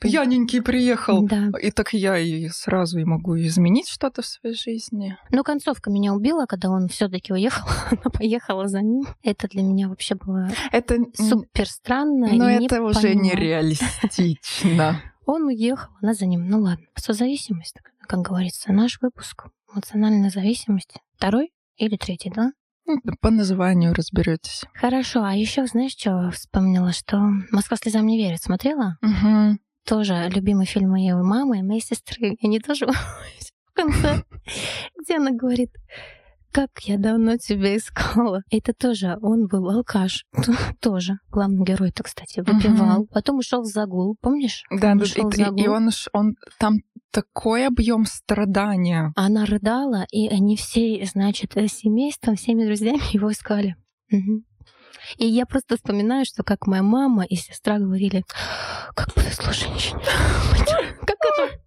[0.00, 1.26] пьяненький приехал.
[1.26, 1.50] Да.
[1.60, 5.16] И так я и сразу и могу изменить что-то в своей жизни.
[5.30, 9.04] Но концовка меня убила, когда он все-таки уехал, она поехала за ним.
[9.22, 12.28] Это для меня вообще было Это, супер странно.
[12.32, 13.14] но это уже непонимающе.
[13.14, 15.00] нереалистично.
[15.26, 16.48] Он уехал, она за ним.
[16.50, 16.84] Ну ладно.
[16.96, 17.76] Созависимость,
[18.06, 18.72] как говорится.
[18.72, 19.46] Наш выпуск.
[19.72, 20.96] Эмоциональная зависимость.
[21.16, 22.52] Второй или третий, да?
[22.86, 24.64] Ну, По названию разберетесь.
[24.74, 25.24] Хорошо.
[25.24, 26.92] А еще знаешь, что вспомнила?
[26.92, 27.16] Что
[27.50, 28.42] «Москва слезам не верит».
[28.42, 28.98] Смотрела?
[29.00, 29.58] Мгм.
[29.86, 32.34] Тоже любимый фильм моей мамы и моей сестры.
[32.40, 32.86] И они тоже
[33.66, 34.22] в конце,
[35.00, 35.70] где она говорит,
[36.52, 38.42] как я давно тебя искала.
[38.50, 40.24] Это тоже, он был алкаш.
[40.80, 41.14] Тоже.
[41.30, 43.06] Главный герой-то, кстати, выпивал.
[43.12, 44.16] Потом ушел в загул.
[44.20, 44.62] Помнишь?
[44.70, 45.70] Да, Он да, ушел в и, и- и загул.
[45.74, 46.74] он, уж- он там
[47.10, 49.12] такой объем страдания.
[49.16, 53.74] Она рыдала, и они все, значит, э, семейством, всеми друзьями его искали.
[55.16, 58.24] И я просто вспоминаю, что как моя мама и сестра говорили,
[58.94, 60.00] как повезло женщине.
[61.06, 61.60] Как это?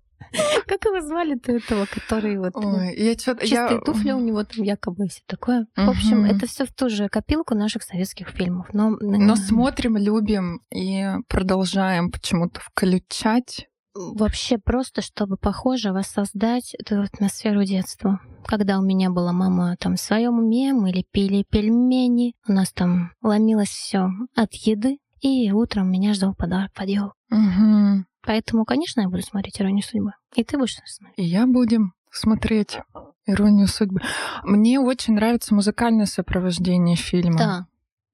[0.65, 2.55] Как его звали-то этого, который вот...
[2.55, 3.47] э, Ой, я что-то...
[3.47, 5.67] Чистые туфли у него там якобы и все такое.
[5.75, 8.67] В общем, это все в ту же копилку наших советских фильмов.
[8.73, 13.67] Но, Но э, смотрим, любим и продолжаем почему-то включать.
[14.15, 18.19] Вообще просто, чтобы похоже воссоздать эту атмосферу детства.
[18.45, 23.11] Когда у меня была мама там в своем уме, мы лепили пельмени, у нас там
[23.21, 27.15] ломилось все от еды, и утром меня ждал подарок под ёлку.
[27.29, 28.05] Мгм.
[28.25, 30.11] Поэтому, конечно, я буду смотреть «Иронию судьбы».
[30.35, 31.17] И ты будешь смотреть.
[31.17, 32.79] И я будем смотреть
[33.25, 34.01] «Иронию судьбы».
[34.43, 37.37] Мне очень нравится музыкальное сопровождение фильма.
[37.37, 37.67] Да.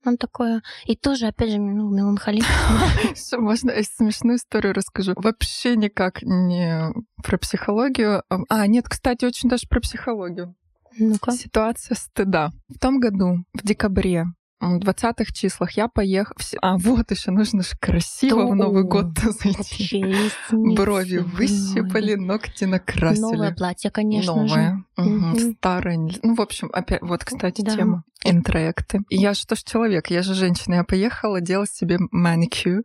[0.05, 0.61] Он такое...
[0.85, 2.49] И тоже, опять же, ну, меланхолично.
[3.37, 5.13] Можно я смешную историю расскажу?
[5.15, 8.23] Вообще никак не про психологию.
[8.49, 10.55] А, нет, кстати, очень даже про психологию.
[10.97, 11.31] Ну-ка.
[11.31, 12.51] Ситуация стыда.
[12.67, 14.25] В том году, в декабре,
[14.63, 16.35] 20-х числах я поехала...
[16.61, 20.05] А, вот еще нужно же красиво в Новый год зайти.
[20.51, 23.21] Брови выщипали, ногти накрасили.
[23.21, 24.35] Новое платье, конечно.
[24.35, 24.83] Новое.
[24.97, 25.55] Мгм.
[25.57, 25.97] Старое.
[26.23, 27.75] Ну, в общем, опять, вот, кстати, Да.
[27.75, 28.03] тема.
[28.25, 28.99] Интроекты.
[29.09, 30.75] Я же тоже человек, я же женщина.
[30.75, 32.83] Я поехала делать себе маникюр.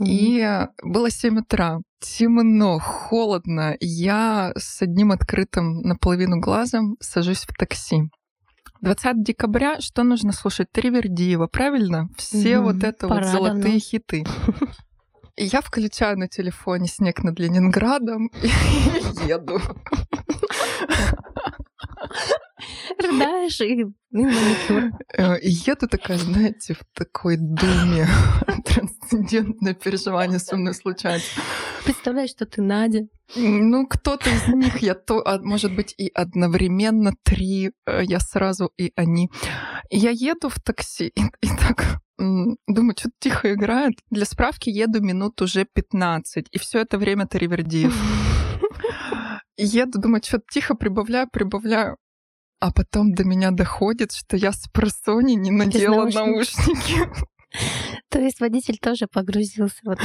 [0.00, 1.78] И было 7 утра.
[2.00, 3.76] Темно, холодно.
[3.80, 8.10] Я с одним открытым наполовину глазом сажусь в такси.
[8.84, 10.70] 20 декабря что нужно слушать?
[10.72, 12.08] Тривердиева, правильно?
[12.16, 12.64] Все Мгм.
[12.72, 13.78] вот это вот золотые давно.
[13.78, 14.24] хиты.
[15.36, 18.48] Я включаю на телефоне снег над Ленинградом и
[19.28, 19.60] еду.
[22.98, 24.92] Рыдаешь и маникюр.
[25.16, 28.06] Э, еду такая, знаете, в такой думе.
[28.64, 31.40] Трансцендентное переживание со мной случается.
[31.84, 33.06] Представляешь, что ты Надя.
[33.36, 38.70] Ну, кто-то из них, я то, а может быть, и одновременно три, э, я сразу
[38.76, 39.30] и они.
[39.90, 43.94] Я еду в такси, и, и так думаю, что-то тихо играет.
[44.10, 47.94] Для справки еду минут уже 15, и все это время Таривердиев.
[49.56, 51.96] И еду, думаю, что-то тихо прибавляю, прибавляю.
[52.64, 56.56] А потом до меня доходит, что я с просони не надела наушников.
[56.66, 57.26] наушники.
[58.08, 60.02] То есть водитель тоже погрузился в это.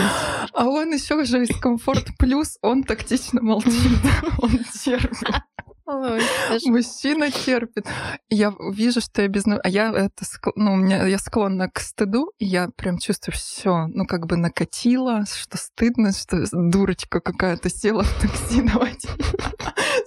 [0.51, 3.97] А он еще же из комфорт плюс, он тактично молчит,
[4.39, 5.41] он терпит.
[5.85, 6.21] Ой,
[6.65, 7.87] Мужчина терпит.
[8.29, 9.45] Я вижу, что я без...
[9.47, 10.25] А я это...
[10.55, 11.07] Ну, у меня...
[11.07, 16.11] Я склонна к стыду, и я прям чувствую все, ну, как бы накатила, что стыдно,
[16.11, 19.07] что дурочка какая-то села в такси, давайте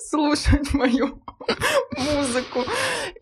[0.01, 1.23] слушать мою
[1.97, 2.61] музыку.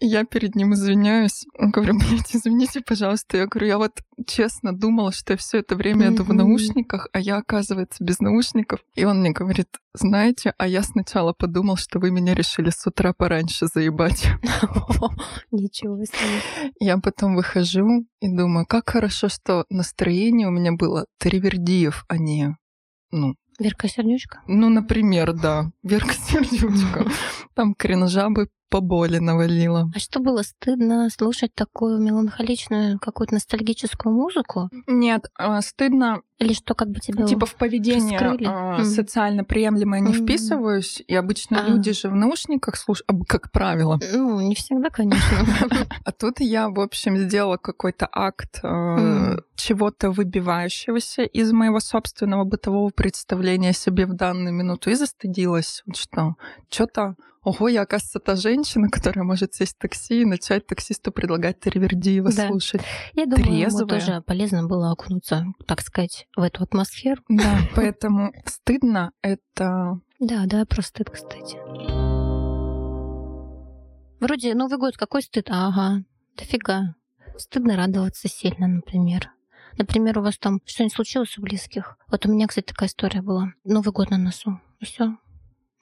[0.01, 1.47] И я перед ним извиняюсь.
[1.59, 3.37] Говорю, блядь, извините, пожалуйста.
[3.37, 7.21] Я говорю, я вот честно думала, что я все это время иду в наушниках, а
[7.21, 8.81] я, оказывается, без наушников.
[8.95, 13.13] И он мне говорит, знаете, а я сначала подумал, что вы меня решили с утра
[13.13, 14.27] пораньше заебать.
[15.51, 16.73] Ничего себе.
[16.79, 22.57] Я потом выхожу и думаю, как хорошо, что настроение у меня было Тривердиев, а не,
[23.11, 24.41] ну, Верка Сердючка?
[24.49, 27.05] ну, например, да, Верка Сердючка.
[27.55, 29.91] Там кринжабы по боли навалило.
[29.95, 34.71] А что было стыдно слушать такую меланхоличную, какую-то ностальгическую музыку?
[34.87, 38.85] Нет, а, стыдно или что как бы тебя Типа в поведение mm.
[38.85, 41.69] социально приемлемое не вписываюсь, и обычно а.
[41.69, 43.99] люди же в наушниках слушают, как правило.
[44.13, 45.21] Ну, не всегда, конечно.
[46.05, 48.61] А тут я, в общем, сделала какой-то акт
[49.57, 56.37] чего-то выбивающегося из моего собственного бытового представления о себе в данную минуту и застыдилась, что
[56.71, 61.59] что-то Ого, я, оказывается, та женщина, которая может сесть в такси и начать таксисту предлагать
[61.59, 62.49] Таривердиева да.
[62.49, 62.83] слушать.
[63.15, 63.81] Я думаю, Трезвая.
[63.81, 67.23] ему тоже полезно было окунуться, так сказать, в эту атмосферу.
[67.29, 70.01] Да, поэтому стыдно это...
[70.19, 71.57] Да, да, про стыд, кстати.
[74.21, 75.47] Вроде Новый год, какой стыд?
[75.49, 76.05] Ага,
[76.37, 76.95] дофига.
[77.39, 79.31] Стыдно радоваться сильно, например.
[79.79, 81.97] Например, у вас там что-нибудь случилось у близких.
[82.09, 83.55] Вот у меня, кстати, такая история была.
[83.65, 84.61] Новый год на носу.
[84.79, 85.17] И все.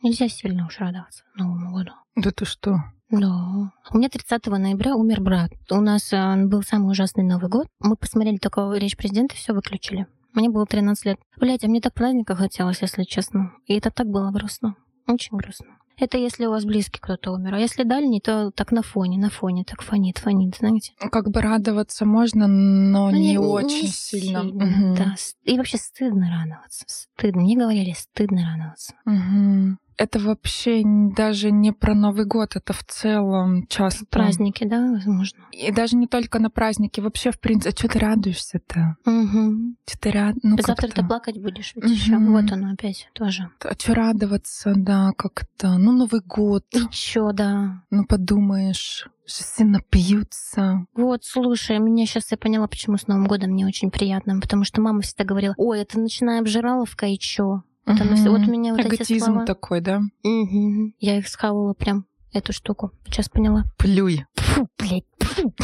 [0.02, 1.92] Нельзя сильно уж радоваться Новому году.
[2.14, 2.76] Да ты что?
[3.10, 3.72] Да.
[3.90, 5.50] У меня 30 ноября умер брат.
[5.70, 7.66] У нас э, был самый ужасный Новый год.
[7.80, 10.06] Мы посмотрели только речь президента, все выключили.
[10.34, 11.18] Мне было 13 лет.
[11.38, 13.52] Блять, а мне так праздника хотелось, если честно.
[13.66, 14.76] И это так было грустно.
[15.06, 15.78] Очень грустно.
[15.96, 17.54] Это если у вас близкий кто-то умер.
[17.54, 20.92] А если дальний, то так на фоне, на фоне, так фонит, фонит, знаете.
[21.10, 24.42] Как бы радоваться можно, но, но не, не очень не сильно.
[24.42, 24.96] сильно угу.
[24.96, 25.14] Да.
[25.42, 26.84] И вообще стыдно радоваться.
[26.86, 27.42] Стыдно.
[27.42, 28.94] Мне говорили, стыдно радоваться.
[29.06, 34.06] Угу это вообще даже не про Новый год, это в целом часто.
[34.06, 35.44] Праздники, да, возможно.
[35.52, 38.96] И даже не только на праздники, вообще, в принципе, а что ты радуешься-то?
[39.04, 39.74] Угу.
[39.86, 40.36] Что ты рад...
[40.42, 41.92] ну, Завтра ты плакать будешь ведь угу.
[41.92, 42.16] еще.
[42.16, 43.50] Вот оно опять тоже.
[43.60, 45.76] А что радоваться, да, как-то.
[45.78, 46.64] Ну, Новый год.
[46.72, 47.82] И чё, да.
[47.90, 50.86] Ну, подумаешь, все напьются.
[50.94, 54.80] Вот, слушай, меня сейчас я поняла, почему с Новым годом мне очень приятно, потому что
[54.80, 57.62] мама всегда говорила, ой, это начиная обжираловка и чё?
[57.88, 58.30] Вот, угу.
[58.30, 59.46] вот у меня вот Эготизм эти слова.
[59.46, 60.00] такой, да?
[60.22, 60.92] Угу.
[61.00, 62.92] Я их схавала прям, эту штуку.
[63.06, 63.64] Сейчас поняла.
[63.78, 64.26] Плюй.
[64.36, 65.04] Фу, блядь.
[65.20, 65.54] Фу.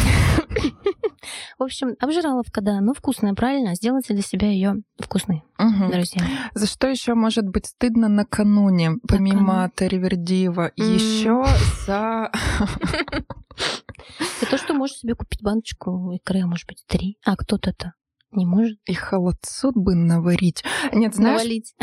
[1.59, 3.75] В общем, обжираловка, да, но вкусная, правильно?
[3.75, 5.91] Сделайте для себя ее вкусной, угу.
[5.91, 6.23] друзья.
[6.55, 10.73] За что еще может быть стыдно накануне, помимо Таривердиева?
[10.79, 10.95] Mm.
[10.95, 11.45] Еще
[11.87, 12.31] за...
[14.41, 17.19] За то, что можешь себе купить баночку икры, а может быть, три.
[17.25, 17.95] А кто-то-то
[18.37, 18.79] не может.
[18.87, 20.65] И холодцу бы наварить.
[20.93, 21.75] Нет, знаешь, Навалить.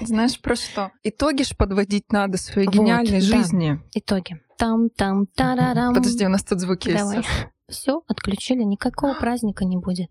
[0.02, 0.90] знаешь про что?
[1.02, 3.80] Итоги ж подводить надо своей гениальной жизни.
[3.94, 4.40] Итоги.
[4.58, 5.94] Там, там, тарарам.
[5.94, 7.18] Подожди, у нас тут звуки Давай.
[7.18, 7.28] есть.
[7.68, 10.10] Все, отключили, никакого праздника не будет.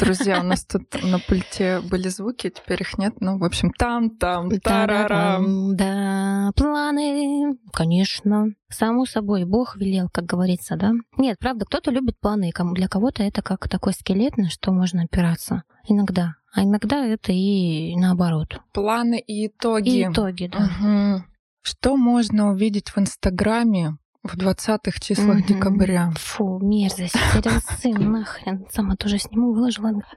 [0.00, 3.14] Друзья, у нас тут на пульте были звуки, теперь их нет.
[3.20, 5.76] Ну, в общем, там-там, тарарам.
[5.76, 8.48] Да, планы, конечно.
[8.68, 10.92] Само собой, Бог велел, как говорится, да?
[11.16, 15.62] Нет, правда, кто-то любит планы, для кого-то это как такой скелет, на что можно опираться.
[15.88, 16.34] Иногда.
[16.54, 18.60] А иногда это и наоборот.
[18.72, 19.88] Планы и итоги.
[19.88, 20.64] И итоги, да.
[20.64, 21.24] Угу.
[21.62, 25.46] Что можно увидеть в Инстаграме, в 20-х числах угу.
[25.46, 26.12] декабря.
[26.16, 27.14] Фу, мерзость.
[27.34, 28.66] Теренсы, нахрен.
[28.70, 29.92] Сама тоже сниму, выложила.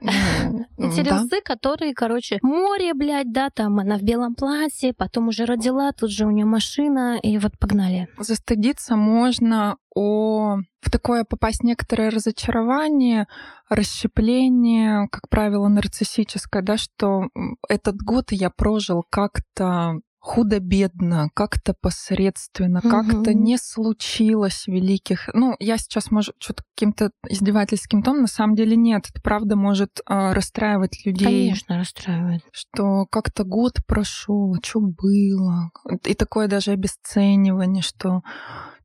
[0.78, 6.10] Теренсы, которые, короче, море, блядь, да, там она в белом платье, потом уже родила, тут
[6.10, 8.08] же у нее машина, и вот погнали.
[8.18, 13.26] Застыдиться можно о в такое попасть некоторое разочарование,
[13.68, 17.28] расщепление, как правило, нарциссическое, да, что
[17.68, 22.90] этот год я прожил как-то худо-бедно, как-то посредственно, угу.
[22.90, 25.28] как-то не случилось великих.
[25.32, 29.06] Ну, я сейчас, может, что-то каким-то издевательским тоном, на самом деле нет.
[29.08, 31.48] Это правда может э, расстраивать людей.
[31.50, 32.42] Конечно, расстраивает.
[32.50, 35.70] Что как-то год прошел, а что было.
[36.04, 38.22] И такое даже обесценивание, что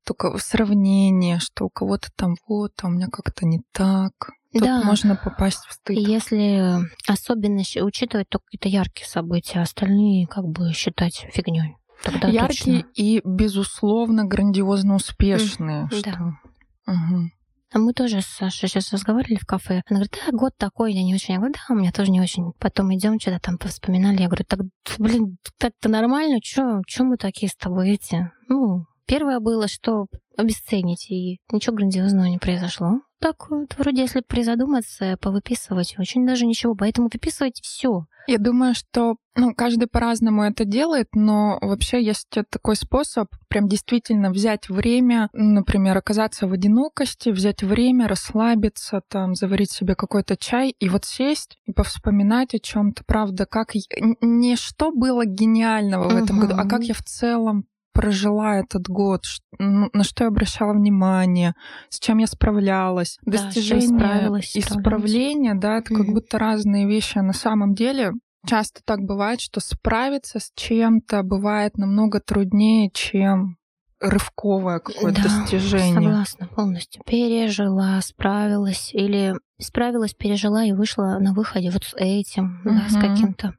[0.05, 4.13] только сравнение, что у кого-то там вот, а у меня как-то не так.
[4.53, 4.83] Тут да.
[4.83, 5.97] можно попасть в стыд.
[5.97, 11.77] Если особенно учитывать только какие-то яркие события, остальные как бы считать фигней.
[12.03, 12.91] Тогда Яркие точно.
[12.95, 15.83] и, безусловно, грандиозно успешные.
[15.83, 16.11] Mm, что...
[16.11, 16.93] Да.
[16.93, 17.29] Угу.
[17.73, 19.81] А мы тоже с Сашей сейчас разговаривали в кафе.
[19.87, 21.35] Она говорит, да, год такой, я не очень.
[21.35, 22.51] Я говорю, да, у меня тоже не очень.
[22.59, 24.21] Потом идем, что-то там вспоминали.
[24.21, 24.59] Я говорю, так,
[24.97, 28.29] блин, так-то нормально, что мы такие с тобой эти?
[28.49, 35.15] Ну, первое было, что обесценить, и ничего грандиозного не произошло так вот, вроде, если призадуматься,
[35.21, 36.75] повыписывать, очень даже ничего.
[36.75, 38.05] Поэтому выписывайте все.
[38.27, 44.31] Я думаю, что ну, каждый по-разному это делает, но вообще есть такой способ прям действительно
[44.31, 50.89] взять время, например, оказаться в одинокости, взять время, расслабиться, там, заварить себе какой-то чай и
[50.89, 53.73] вот сесть и повспоминать о чем-то, правда, как
[54.21, 59.23] не что было гениального в этом году, а как я в целом прожила этот год,
[59.59, 61.53] ну, на что я обращала внимание,
[61.89, 63.17] с чем я справлялась.
[63.25, 65.97] Да, Достижение исправления, да, это mm-hmm.
[65.97, 67.17] как будто разные вещи.
[67.17, 68.13] А на самом деле
[68.45, 73.57] часто так бывает, что справиться с чем-то бывает намного труднее, чем
[74.01, 75.93] рывковое какое-то Да, достижение.
[75.93, 77.03] Согласна полностью.
[77.05, 83.53] Пережила, справилась или справилась, пережила и вышла на выходе вот с этим, да, с каким-то.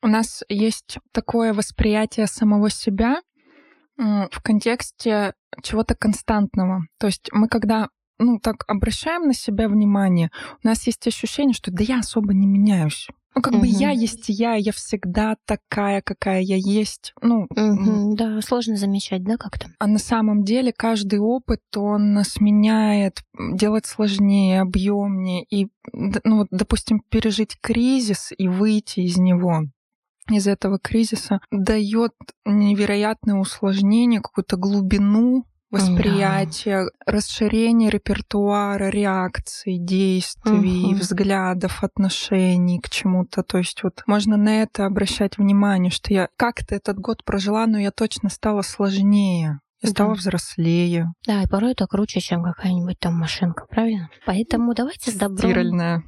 [0.00, 3.20] У нас есть такое восприятие самого себя
[3.98, 6.82] в контексте чего-то константного.
[6.98, 7.88] То есть мы когда
[8.20, 10.30] ну, так обращаем на себя внимание,
[10.64, 13.08] у нас есть ощущение, что да я особо не меняюсь.
[13.36, 13.66] Ну, как бы Мгм.
[13.66, 17.12] я есть я, я всегда такая, какая я есть.
[17.22, 19.68] Ну, Мгм, Да, сложно замечать, да, как-то.
[19.78, 25.44] а на самом деле каждый опыт, он нас меняет, делает сложнее, объемнее.
[25.50, 29.62] И, ну, вот, допустим, пережить кризис и выйти из него
[30.30, 32.12] из этого кризиса дает
[32.44, 40.98] невероятное усложнение, какую-то глубину восприятия, расширение репертуара реакций, действий, Мгм.
[40.98, 43.42] взглядов, отношений к чему-то.
[43.42, 47.78] То есть вот можно на это обращать внимание, что я как-то этот год прожила, но
[47.78, 49.60] я точно стала сложнее.
[49.80, 50.14] Я стала Да.
[50.14, 54.10] взрослее, Да, и порой это круче, чем какая-нибудь там машинка, правильно?
[54.26, 55.38] Поэтому давайте с добром...
[55.38, 56.02] стиральная.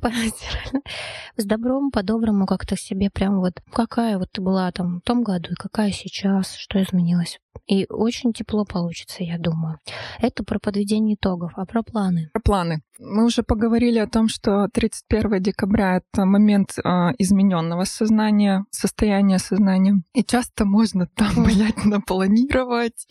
[1.36, 5.52] С добром, по-доброму как-то себе прям вот какая вот ты была там в том году
[5.52, 7.38] и какая сейчас, что изменилось.
[7.66, 9.78] И очень тепло получится, я думаю.
[10.18, 12.30] Это про подведение итогов, а про планы.
[12.32, 12.82] Про планы.
[12.98, 20.02] Мы уже поговорили о том, что 31 декабря это момент а, измененного сознания, состояния сознания.
[20.14, 23.06] И часто можно там, блядь, напланировать.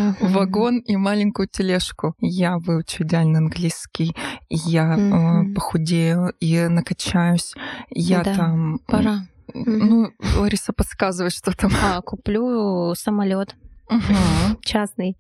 [0.50, 2.14] Вагон и маленькую тележку.
[2.20, 4.16] Я выучу идеально английский,
[4.50, 5.54] я э, Мгм.
[5.56, 7.54] похудею и накачаюсь.
[7.90, 8.80] Я Да, там...
[8.88, 9.20] Пора.
[9.54, 11.72] Ну, Лариса подсказывает, что там.
[11.84, 13.56] А, куплю самолет
[13.90, 14.58] Мгм.
[14.62, 15.18] частный.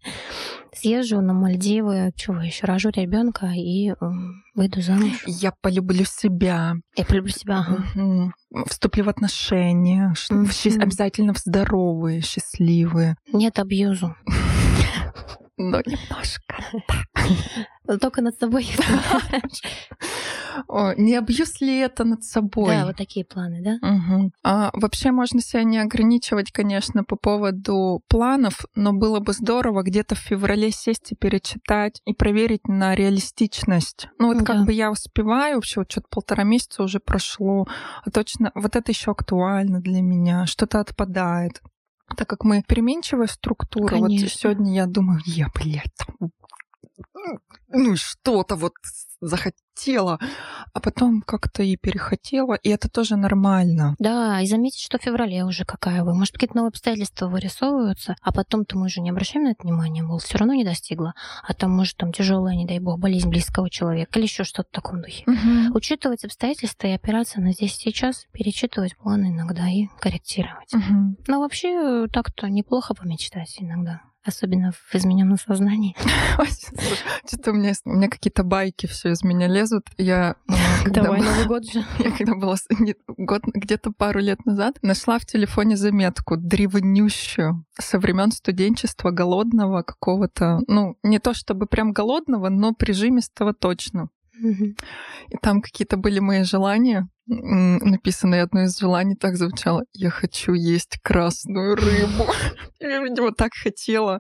[0.72, 5.24] Съезжу на Мальдивы, чего еще, рожу ребенка и м, выйду замуж.
[5.26, 6.76] Я полюблю себя.
[6.96, 7.65] Я полюблю себя.
[7.68, 8.32] ага.
[8.68, 13.15] Вступлю в отношения, ш- в обязательно в здоровые, счастливые.
[13.34, 14.15] Нет абьюзу.
[15.60, 16.56] Но немножко.
[18.00, 18.65] Только над собой.
[20.98, 22.76] Не обьюсь ли это над собой?
[22.76, 23.78] Да, вот такие планы, да?
[23.82, 24.32] Мгм.
[24.43, 30.15] А, вообще можно себя не ограничивать, конечно, по поводу планов, но было бы здорово где-то
[30.15, 34.08] в феврале сесть и перечитать и проверить на реалистичность.
[34.17, 34.45] Ну вот Да.
[34.45, 37.67] как бы я успеваю, вообще вот что-то полтора месяца уже прошло,
[38.06, 41.62] а точно вот это еще актуально для меня, что-то отпадает.
[42.15, 44.30] Так как мы переменчивая структура, вот Конечно.
[44.30, 45.98] сегодня я думаю, я, блядь,
[47.69, 48.74] ну что-то вот
[49.22, 53.96] захотела, а потом как-то и перехотела, и это тоже нормально.
[54.00, 56.13] Да, и заметить, что в феврале уже какая вы.
[56.13, 60.20] Может, какие-то новые обстоятельства вырисовываются, а потом-то мы уже не обращаем на это внимания, мол,
[60.20, 61.13] все равно не достигла.
[61.48, 64.76] А там, может, там тяжелая, не дай бог, болезнь близкого человека или еще что-то в
[64.76, 65.26] таком духе.
[65.74, 70.74] Учитывать обстоятельства и опираться на здесь сейчас, перечитывать планы иногда и корректировать.
[70.74, 71.18] Мгм.
[71.28, 74.02] Но вообще э, так-то неплохо помечтать иногда.
[74.30, 75.96] Особенно в измененном сознании.
[77.28, 79.88] Что-то у меня, у меня какие-то байки все из меня лезут.
[79.98, 81.84] Я, э, когда Давай, была- Новый год же.
[82.00, 82.56] Я когда была
[83.18, 90.60] год, где-то пару лет назад, нашла в телефоне заметку древнющую со времен студенчества голодного какого-то,
[90.68, 94.10] ну, не то чтобы прям голодного, но прижимистого точно.
[94.41, 97.08] И там какие-то были мои желания.
[97.28, 99.84] И одно из желаний так звучало.
[99.93, 102.25] Я хочу есть красную рыбу.
[102.80, 104.19] Я, видимо, так хотела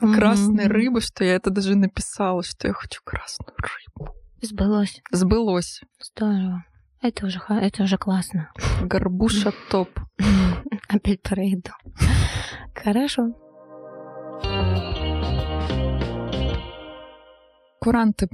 [0.00, 4.14] красной рыбы, что я это даже написала, что я хочу красную рыбу.
[4.40, 5.02] Сбылось.
[5.10, 5.80] Сбылось.
[6.02, 6.64] Здорово.
[7.02, 8.50] Это уже, это уже классно.
[8.82, 9.90] Горбуша топ.
[10.88, 11.72] Опять про еду.
[12.74, 13.34] Хорошо.
[17.80, 18.28] Куранты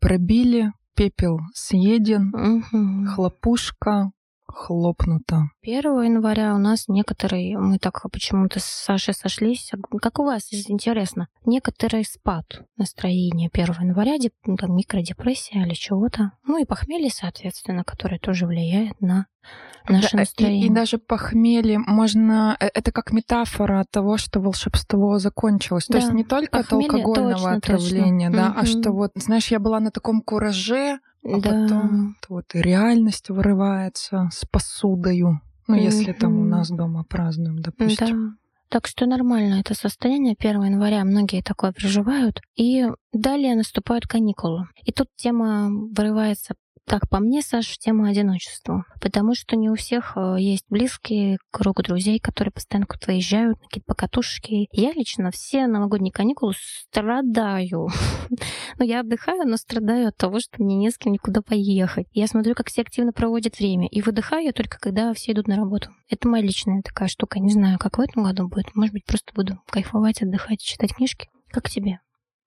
[0.00, 3.06] пробили, пепел съеден, Мгм.
[3.14, 4.10] хлопушка
[4.48, 5.50] хлопнута.
[5.62, 9.70] 1 января у нас некоторые, мы так почему-то с Сашей сошлись.
[10.00, 11.28] Как у вас, интересно?
[11.44, 12.44] Некоторый спад
[12.76, 16.32] настроения 1 января, деп- ну, там, микродепрессия или чего-то.
[16.46, 19.26] Ну и похмелье, соответственно, которое тоже влияет на
[19.88, 20.66] наше Да, и- настроение.
[20.66, 22.56] И, даже похмелье можно...
[22.60, 25.86] э, Это как метафора того, что волшебство закончилось.
[25.86, 28.42] То Да, есть не только от похмелье алкогольного точно, отравления, точно.
[28.42, 28.66] да, а Мгм.
[28.66, 30.98] что вот, знаешь, я была на таком кураже,
[31.34, 31.50] а да.
[31.50, 35.40] потом вот реальность вырывается с посудою.
[35.66, 38.30] Ну, если там у нас дома празднуем, допустим.
[38.30, 38.36] Да.
[38.70, 41.04] Так что нормально это состояние 1 января.
[41.04, 42.40] Многие такое проживают.
[42.56, 44.66] И далее наступают каникулы.
[44.84, 46.54] И тут тема вырывается
[46.88, 48.84] так, по мне, Саш, тема одиночества.
[49.00, 53.68] Потому что не у всех э, есть близкие, круг друзей, которые постоянно куда-то выезжают, на
[53.68, 54.68] какие-то покатушки.
[54.72, 57.88] Я лично все новогодние каникулы страдаю.
[58.78, 62.06] Ну, я отдыхаю, но страдаю от того, что мне не с кем никуда поехать.
[62.12, 63.88] Я смотрю, как все активно проводят время.
[63.88, 65.90] И выдыхаю только, когда все идут на работу.
[66.08, 67.40] Это моя личная такая штука.
[67.40, 68.76] Не знаю, как в этом году будет.
[68.76, 71.28] Может быть, просто буду кайфовать, отдыхать, читать книжки.
[71.48, 71.98] Как тебе?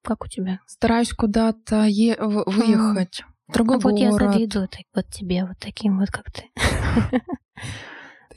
[0.04, 0.60] Как у тебя?
[0.68, 3.24] Стараюсь куда-то е- выехать.
[3.54, 4.34] Другой а вот я город.
[4.34, 6.43] завидую так, вот тебе, вот таким вот, как ты.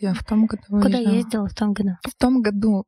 [0.00, 1.90] Я в том году Куда ездила в том году?
[2.02, 2.84] В том году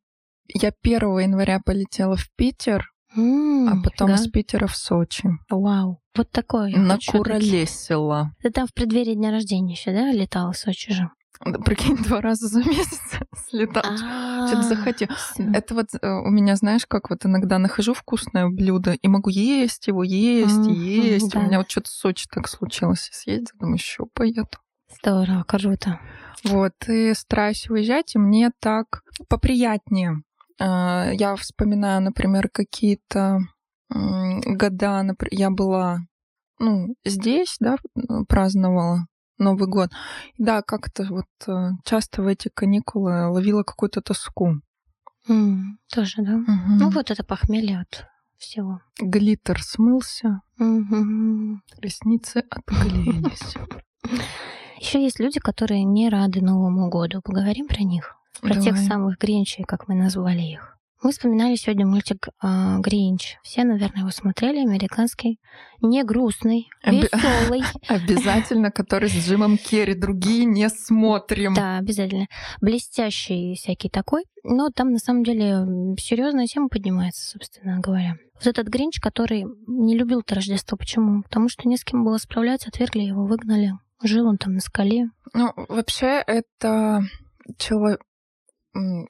[0.53, 4.23] я 1 января полетела в Питер, М, а потом нифига.
[4.25, 5.29] из Питера в Сочи.
[5.49, 5.99] Вау.
[6.15, 6.67] Вот такое.
[6.71, 6.79] таки.
[6.79, 8.31] Накуролесила.
[8.41, 11.09] Ты там в преддверии дня рождения еще, да, летала в Сочи же?
[11.65, 12.99] Прикинь, два раза за месяц
[13.49, 13.97] слетала.
[14.47, 15.07] Что-то захотел.
[15.09, 15.51] Всё.
[15.51, 19.87] Это вот э, у меня, знаешь, как вот иногда нахожу вкусное блюдо и могу есть
[19.87, 21.35] его, есть есть.
[21.35, 23.09] У меня вот что-то в Сочи так случилось.
[23.11, 24.47] Я съездила, думаю, еще поеду.
[25.01, 25.99] Здорово, круто.
[26.43, 30.21] Вот, и стараюсь выезжать, и мне так поприятнее.
[30.59, 33.39] А, Я вспоминаю, например, какие-то
[33.89, 35.99] года, я была
[36.59, 37.77] ну, здесь, да,
[38.27, 39.07] праздновала
[39.37, 39.91] Новый год.
[40.37, 44.61] Да, как-то вот э, часто в эти каникулы ловила какую-то тоску.
[45.29, 46.37] М, Тоже, да?
[46.37, 46.77] Мгм.
[46.79, 48.05] Ну вот это похмелье от
[48.37, 48.81] всего.
[48.99, 51.61] Глиттер смылся, Мгм.
[51.79, 53.55] ресницы отклеились.
[54.79, 57.21] Еще есть люди, которые не рады Новому году.
[57.23, 58.15] Поговорим про них.
[58.41, 58.85] Про тех Давай.
[58.85, 60.76] самых Гринчей, как мы назвали их.
[61.03, 63.37] Мы вспоминали сегодня мультик а, Гринч.
[63.43, 64.59] Все, наверное, его смотрели.
[64.59, 65.39] Американский.
[65.79, 67.61] Не грустный, Оби- веселый.
[67.87, 69.93] Обязательно, который с Джимом Керри.
[69.93, 71.53] Другие не смотрим.
[71.53, 72.25] Да, обязательно.
[72.61, 74.23] Блестящий всякий такой.
[74.43, 75.65] Но там на самом деле
[75.99, 78.15] серьезная тема поднимается, собственно говоря.
[78.33, 80.77] Вот этот Гринч, который не любил это Рождество.
[80.77, 81.21] Почему?
[81.21, 83.73] Потому что не с кем было справляться, отвергли его, выгнали.
[84.01, 85.09] Жил он там на скале.
[85.33, 87.03] Ну, вообще, это
[87.57, 88.01] человек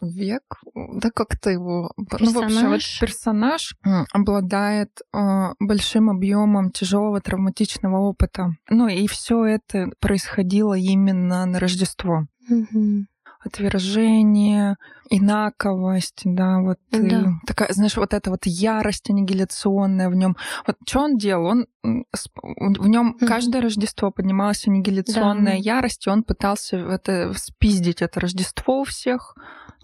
[0.02, 0.44] век,
[0.76, 1.92] да, как-то его...
[1.98, 3.00] Ну, в общем, Персонаж.
[3.00, 3.76] персонаж
[4.14, 8.56] обладает э, большим объемом тяжелого травматичного опыта.
[8.70, 12.28] Ну, и все это происходило именно на Рождество.
[12.50, 13.08] Мгм.
[13.48, 14.76] Отвержение,
[15.10, 17.32] инаковость, да, вот и Да.
[17.46, 20.36] такая, знаешь, вот эта вот ярость аннигиляционная в нем.
[20.66, 21.46] Вот что он делал?
[21.48, 25.60] Он в нем каждое Рождество поднималась аннигиляционная Да.
[25.78, 29.36] ярость, и он пытался это спиздить это Рождество у всех,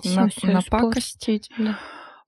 [0.01, 1.77] Всё, на- всё напакостить, Да.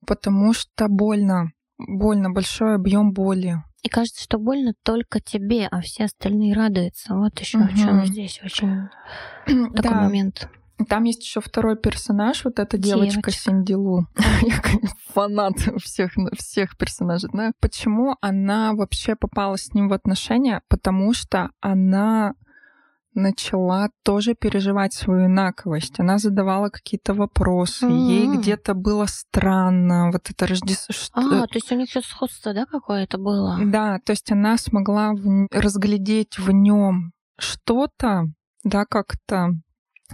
[0.06, 3.56] потому что больно, больно, большой объем боли.
[3.82, 7.14] И кажется, что больно только тебе, а все остальные радуются.
[7.14, 8.88] Вот еще в чем здесь очень
[9.46, 10.48] такой Да, момент.
[10.88, 13.30] Там есть еще второй персонаж, вот эта девочка, Девочка.
[13.30, 14.06] Синди Лу.
[14.42, 17.30] Я, конечно, фанат всех, всех персонажей.
[17.30, 17.54] Знаю.
[17.60, 20.60] Почему она вообще попала с ним в отношения?
[20.68, 22.34] Потому что она
[23.14, 25.98] начала тоже переживать свою инаковость.
[25.98, 27.86] Она задавала какие-то вопросы.
[27.86, 28.38] Ей М.
[28.38, 30.10] где-то было странно.
[30.12, 31.10] Вот это Рождество.
[31.14, 33.58] А, то есть у них еще сходство, да, какое-то было?
[33.64, 38.26] Да, то есть она смогла в разглядеть в нем что-то,
[38.64, 39.52] да, как-то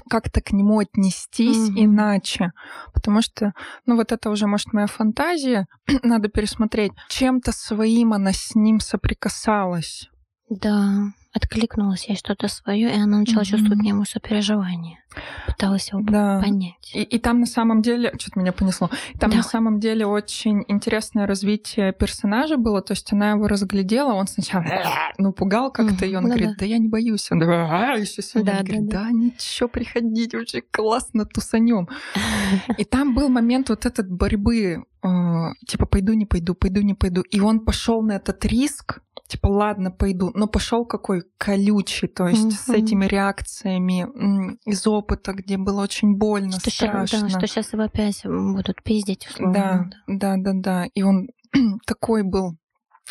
[0.08, 1.84] как-то к нему отнестись Мгм.
[1.84, 2.52] иначе.
[2.94, 3.52] Потому что,
[3.86, 5.66] ну вот это уже, может, моя фантазия,
[6.02, 6.92] надо пересмотреть.
[7.08, 10.08] Чем-то своим она с ним соприкасалась.
[10.60, 13.44] Да, откликнулось ей что-то свое, и она начала Мгм.
[13.50, 14.98] чувствовать к нему сопереживание.
[15.46, 16.40] Пыталась его Да.
[16.42, 16.90] понять.
[16.94, 18.88] И, и там на самом деле, что-то меня понесло,
[19.18, 19.42] там на Давай.
[19.50, 24.64] самом деле очень интересное развитие персонажа было, то есть она его разглядела, он сначала
[25.18, 26.54] ну пугал как-то, и он Ну говорит, да.
[26.60, 29.04] да я не боюсь, он еще сегодня Да, да, говорит, да.
[29.04, 31.88] да ничего, приходите, очень классно тусанем.
[32.78, 35.08] И там был момент вот этот борьбы, э,
[35.66, 39.00] типа пойду, не пойду, пойду, не пойду, и он пошел на этот риск,
[39.32, 42.76] типа ладно, пойду, но пошел какой колючий, то есть с Мгм.
[42.76, 44.06] этими реакциями
[44.66, 47.20] из опыта, где было очень больно, Что страшно.
[47.22, 49.90] да, что сейчас его опять будут пиздить, условно.
[50.06, 50.84] Да, да, да, да.
[50.94, 51.28] И он
[51.86, 52.56] такой был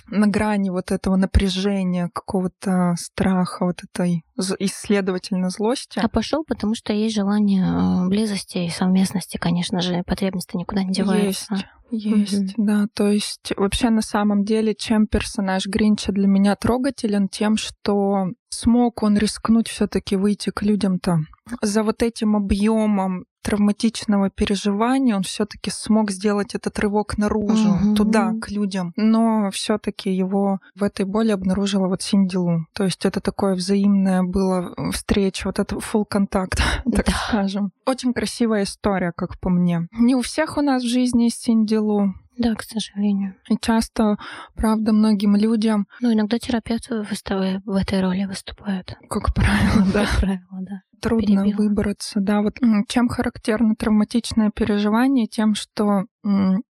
[0.07, 4.23] на грани вот этого напряжения, какого-то страха, вот этой
[4.59, 5.99] исследовательно злости.
[5.99, 10.93] А пошел, потому что есть желание э, близости и совместности, конечно же, потребности никуда не
[10.93, 11.55] деваются.
[11.91, 12.87] Есть, есть, да.
[12.93, 19.03] То есть вообще на самом деле, чем персонаж Гринча для меня трогателен, тем, что смог
[19.03, 21.19] он рискнуть все-таки выйти к людям-то
[21.61, 27.95] за вот этим объемом травматичного переживания он все-таки смог сделать этот рывок наружу, Мгм.
[27.95, 28.93] туда, к людям.
[28.95, 32.65] Но все-таки его в этой боли обнаружила вот Синди Лу.
[32.73, 36.59] То есть это такое взаимное было встреча, вот это full контакт,
[36.93, 37.13] так Да.
[37.27, 37.71] скажем.
[37.85, 39.87] Очень красивая история, как по мне.
[39.97, 42.13] Не у всех у нас в жизни есть Синди Лу.
[42.41, 43.35] Да, к сожалению.
[43.49, 44.17] И часто,
[44.55, 48.95] правда, многим людям, Ну, иногда терапевты выставы в этой роли выступают.
[49.09, 50.81] как правило, да, Как правило, да.
[51.01, 51.57] трудно перебила.
[51.67, 52.19] выбраться.
[52.19, 56.05] Да, вот чем характерно травматичное переживание, тем, что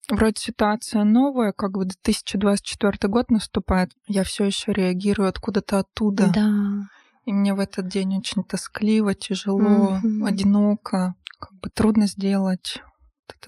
[0.10, 6.32] вроде ситуация новая, как бы 2024 год наступает, я все еще реагирую откуда-то оттуда.
[6.34, 6.50] Да.
[7.26, 10.26] И мне в этот день очень тоскливо, тяжело, Мгм.
[10.26, 12.82] одиноко, как бы трудно сделать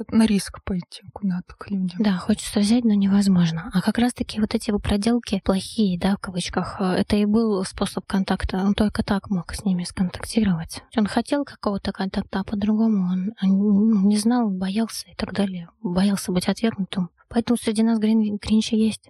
[0.10, 1.98] на риск пойти куда-то к людям.
[2.00, 3.70] Да, хочется взять, но невозможно.
[3.74, 7.64] А как раз-таки вот эти вот проделки плохие, да, в кавычках, э, это и был
[7.64, 8.58] способ контакта.
[8.58, 10.84] Он только так мог с ними сконтактировать.
[10.98, 15.70] Он хотел какого-то контакта, а по-другому он ну, не знал, боялся и так далее.
[15.82, 17.10] Боялся быть отвергнутым.
[17.30, 19.10] Поэтому среди нас грин гринчи есть.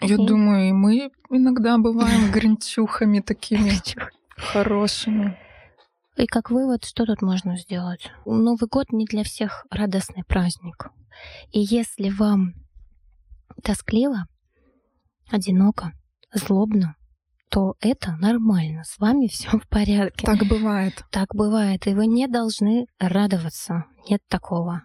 [0.00, 0.26] Я и...
[0.26, 3.72] думаю, и мы иногда бываем гринчухами такими
[4.36, 5.38] хорошими.
[6.16, 8.10] И как вывод, что тут можно сделать?
[8.26, 10.90] Новый год не для всех радостный праздник.
[11.50, 12.54] И если вам
[13.62, 14.26] тоскливо,
[15.30, 15.92] одиноко,
[16.34, 16.96] злобно,
[17.48, 20.26] то это нормально, с вами все в порядке.
[20.26, 21.04] Так бывает.
[21.10, 23.84] Так бывает, и вы не должны радоваться.
[24.08, 24.84] Нет такого.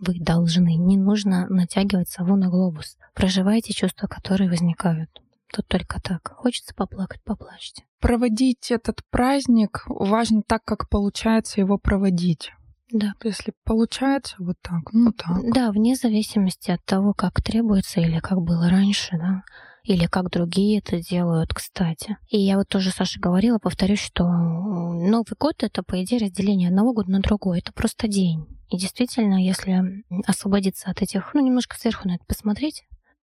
[0.00, 2.98] Вы должны, не нужно натягивать сову на глобус.
[3.14, 5.10] Проживайте чувства, которые возникают.
[5.54, 6.32] Тут только так.
[6.36, 7.84] Хочется поплакать, поплачьте.
[8.00, 12.50] Проводить этот праздник важно так, как получается его проводить.
[12.90, 13.12] Да.
[13.22, 15.38] Если получается вот так, ну так.
[15.54, 19.42] Да, вне зависимости от того, как требуется или как было раньше, да,
[19.84, 22.18] или как другие это делают, кстати.
[22.30, 26.92] И я вот тоже Саша говорила, повторюсь, что Новый год— это, по идее, разделение одного
[26.92, 27.60] года на другой.
[27.60, 28.46] Это просто день.
[28.70, 32.84] И действительно, если освободиться от этих, ну, немножко сверху на это посмотреть,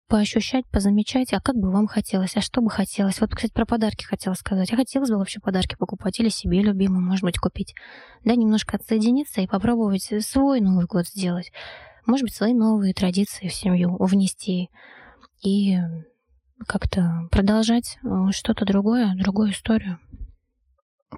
[0.08, 3.20] поощущать, позамечать, а как бы вам хотелось, а что бы хотелось.
[3.20, 4.72] Вот, кстати, про подарки хотела сказать.
[4.72, 7.74] А хотелось бы вообще подарки покупать или себе любимый, может быть, купить.
[8.24, 11.52] Да, немножко отсоединиться и попробовать свой Новый год сделать.
[12.06, 14.68] Может быть, свои новые традиции в семью внести
[15.42, 15.78] и
[16.66, 19.98] как-то продолжать э, что-то другое, другую историю.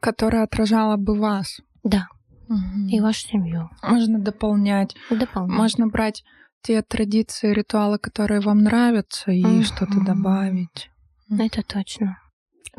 [0.01, 1.61] Которая отражала бы вас.
[1.83, 2.09] Да.
[2.49, 2.89] Угу.
[2.91, 3.69] И вашу семью.
[3.83, 4.95] Можно дополнять.
[5.11, 5.57] Дополнять.
[5.57, 6.23] Можно брать
[6.67, 9.63] те традиции, ритуалы, которые вам нравятся, и mm-hmm.
[9.63, 10.91] что-то добавить.
[11.31, 12.19] Это точно.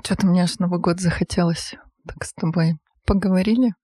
[0.04, 1.76] Что-то мне аж Новый год захотелось
[2.06, 2.74] так с тобой.
[3.06, 3.76] Поговорили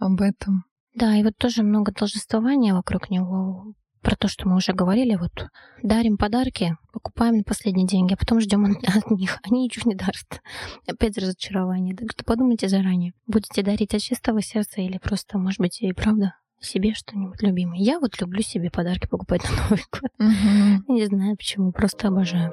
[0.00, 0.64] об этом.
[0.94, 3.74] Да, и вот тоже много должествования вокруг него.
[4.00, 5.48] Про то, что мы уже говорили, вот
[5.82, 9.38] дарим подарки, покупаем на последние деньги, а потом ждем от них.
[9.42, 10.40] Они ничего не дарят.
[10.88, 11.94] Опять разочарование.
[11.94, 13.12] Так что подумайте заранее.
[13.26, 16.32] Будете дарить от чистого сердца или просто, может быть, и правда
[16.64, 17.78] себе что-нибудь любимое.
[17.78, 20.10] Я вот люблю себе подарки покупать на Новый год.
[20.18, 20.94] Угу.
[20.94, 22.52] Не знаю почему, просто обожаю.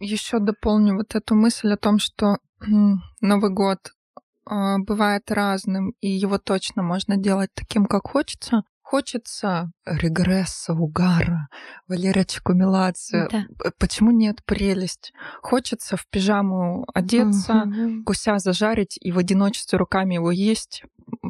[0.00, 2.38] Еще дополню вот эту мысль о том, что
[3.20, 3.78] Новый год
[4.50, 8.62] э, бывает разным, и его точно можно делать таким, как хочется.
[8.88, 11.48] Хочется регресса, угара,
[11.88, 13.28] Валерочку Меладзе.
[13.30, 13.44] Да.
[13.78, 15.12] Почему нет прелесть?
[15.42, 18.04] Хочется в пижаму одеться, угу.
[18.04, 20.84] гуся зажарить и в одиночестве руками его есть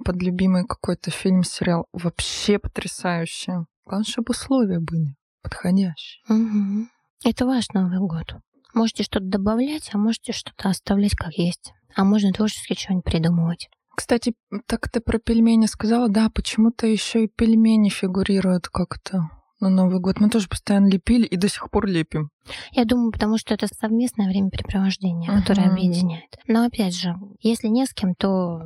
[0.09, 1.87] под любимый какой-то фильм, сериал.
[1.93, 3.67] Вообще потрясающе.
[3.85, 6.25] Главное, чтобы условия были подходящие.
[6.31, 6.89] Угу.
[7.27, 8.37] Это ваш Новый год.
[8.73, 11.75] Можете что-то добавлять, а можете что-то оставлять как есть.
[11.95, 13.69] А можно творчески что-нибудь придумывать.
[13.95, 14.33] Кстати,
[14.65, 19.29] так ты про пельмени сказала, да, почему-то еще и пельмени фигурируют как-то
[19.61, 20.21] на Новый год.
[20.21, 22.31] Мы тоже постоянно лепили и до сих пор лепим.
[22.73, 25.41] Я думаю, потому что это совместное времяпрепровождение, uh-huh.
[25.41, 26.37] которое объединяет.
[26.47, 28.61] Но опять же, если не с кем, то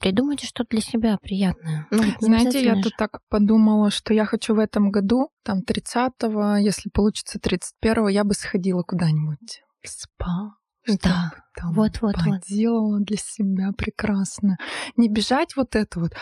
[0.00, 1.86] придумайте что-то для себя приятное.
[1.90, 6.90] Ну, Знаете, я тут так подумала, что я хочу в этом году, там 30-го, если
[6.90, 10.54] получится 31-го, я бы сходила куда-нибудь в спа,
[11.02, 13.04] да, там вот, вот, поделала вот.
[13.04, 14.56] для себя прекрасно.
[14.96, 16.12] Не бежать вот это вот,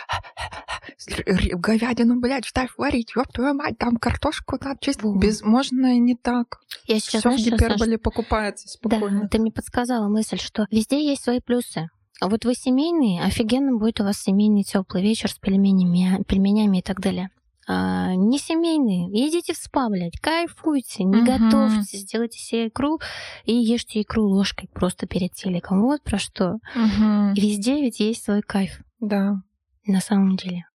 [1.53, 5.03] говядину, блядь, ставь варить, ёб твою мать, там картошку надо чистить.
[5.03, 5.17] Вот.
[5.17, 5.41] Без...
[5.41, 6.59] Можно и не так.
[6.85, 9.23] Я сейчас, Всё в гиперболе покупается спокойно.
[9.23, 11.89] Да, ты мне подсказала мысль, что везде есть свои плюсы.
[12.21, 16.81] А вот вы семейный, офигенно будет у вас семейный теплый вечер с пельменями, пельменями и
[16.81, 17.29] так далее
[17.67, 19.07] а, не семейные.
[19.27, 21.25] Идите в спа, блядь, кайфуйте, не угу.
[21.25, 22.99] готовьте, сделайте себе икру
[23.45, 25.81] и ешьте икру ложкой просто перед телеком.
[25.81, 26.59] Вот про что.
[26.75, 27.33] Угу.
[27.35, 28.81] Везде ведь есть свой кайф.
[28.99, 29.41] Да.
[29.87, 30.65] На самом деле.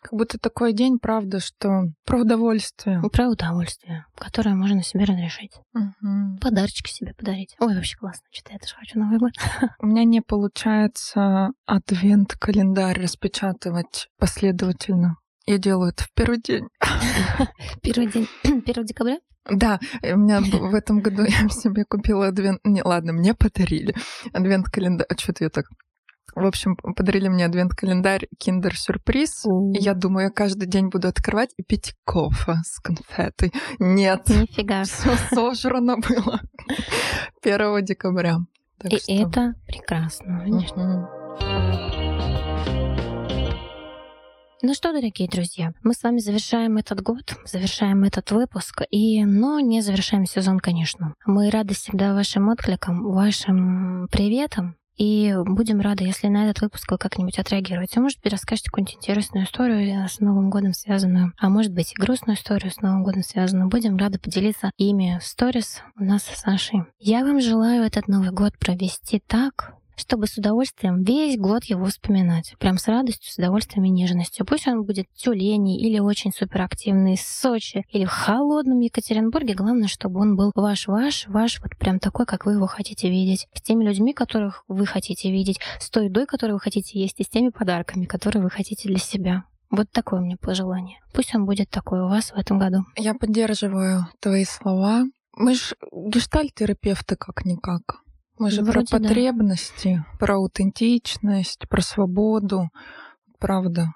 [0.00, 3.02] Как будто такой день, правда, что про удовольствие.
[3.12, 5.58] Про удовольствие, которое можно себе разрешить.
[5.74, 6.38] Угу.
[6.40, 7.56] Подарочки себе подарить.
[7.58, 8.22] Ой, вообще классно.
[8.30, 9.32] Что-то я тоже хочу Новый год.
[9.80, 15.16] У меня не получается адвент-календарь распечатывать последовательно.
[15.48, 16.68] Я делаю это в первый день.
[17.82, 19.16] Первый день, 1 декабря?
[19.50, 22.60] Да, у меня в этом году я себе купила адвент...
[22.64, 23.94] Не, ладно, мне подарили
[24.34, 25.06] адвент-календарь.
[25.08, 25.64] А что-то я так...
[26.34, 29.46] В общем, подарили мне адвент-календарь Kinder Сюрприз.
[29.46, 33.54] И я думаю, я каждый день буду открывать и пить кофе с конфетой.
[33.78, 34.28] Нет.
[34.28, 34.82] Нифига.
[34.84, 36.42] Все сожрано было
[37.42, 38.36] 1 декабря.
[38.78, 39.12] Так и что...
[39.12, 40.74] это прекрасно, видишь?
[44.60, 49.60] Ну что, дорогие друзья, мы с вами завершаем этот год, завершаем этот выпуск, и, но
[49.60, 51.14] не завершаем сезон, конечно.
[51.24, 56.98] Мы рады всегда вашим откликам, вашим приветам, И будем рады, если на этот выпуск вы
[56.98, 58.00] как-нибудь отреагируете.
[58.00, 62.36] Может быть, расскажете какую-нибудь интересную историю с Новым годом связанную, а может быть, и грустную
[62.36, 63.68] историю с Новым годом связанную.
[63.68, 66.82] Будем рады поделиться ими в сторис у нас с Сашей.
[66.98, 72.54] Я вам желаю этот Новый год провести так, чтобы с удовольствием весь год его вспоминать.
[72.58, 74.46] Прям с радостью, с удовольствием и нежностью.
[74.46, 79.54] Пусть он будет тюленей или очень суперактивный из Сочи или в холодном Екатеринбурге.
[79.54, 83.46] Главное, чтобы он был ваш-ваш, ваш вот прям такой, как вы его хотите видеть.
[83.52, 87.24] С теми людьми, которых вы хотите видеть, с той едой, которую вы хотите есть, и
[87.24, 89.44] с теми подарками, которые вы хотите для себя.
[89.70, 90.98] Вот такое у меня пожелание.
[91.12, 92.84] Пусть он будет такой у вас в этом году.
[92.96, 95.04] Я поддерживаю твои слова.
[95.36, 98.00] Мы же гештальтерапевты как-никак.
[98.38, 100.18] Мы же Вроде про потребности, да.
[100.18, 102.68] про аутентичность, про свободу.
[103.38, 103.88] Правда.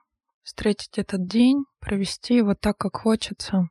[0.42, 3.68] Встретить этот день, провести его так, как хочется,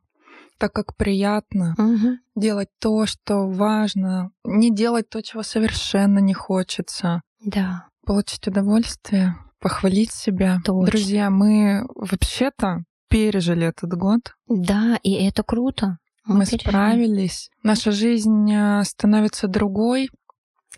[0.58, 2.18] так, как приятно, угу.
[2.34, 7.20] делать то, что важно, не делать то, чего совершенно не хочется.
[7.44, 7.88] Да.
[8.06, 10.60] Получить удовольствие, похвалить себя.
[10.64, 10.86] Точно.
[10.86, 14.20] Друзья, мы вообще-то пережили этот год.
[14.48, 15.98] Да, и это круто.
[16.24, 17.50] Мы, мы справились.
[17.62, 20.08] Наша жизнь э, становится другой,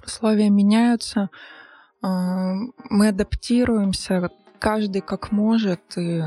[0.07, 1.30] условия меняются,
[2.02, 2.55] а,
[2.90, 5.80] мы адаптируемся, каждый как может.
[5.96, 6.22] И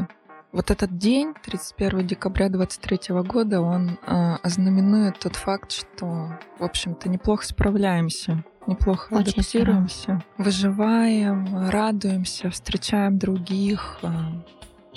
[0.51, 7.09] вот этот день, 31 декабря 2023 года, он а, ознаменует тот факт, что, в общем-то,
[7.09, 10.23] неплохо справляемся неплохо Очень адаптируемся, здорово.
[10.37, 14.43] выживаем, радуемся, встречаем других, а,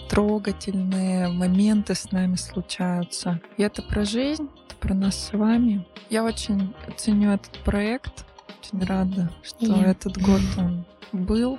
[0.09, 3.41] трогательные моменты с нами случаются.
[3.57, 5.87] И это про жизнь, это про нас с вами.
[6.11, 8.27] Я очень ценю этот проект
[8.61, 9.91] очень рада, что Я.
[9.91, 11.59] этот год он был,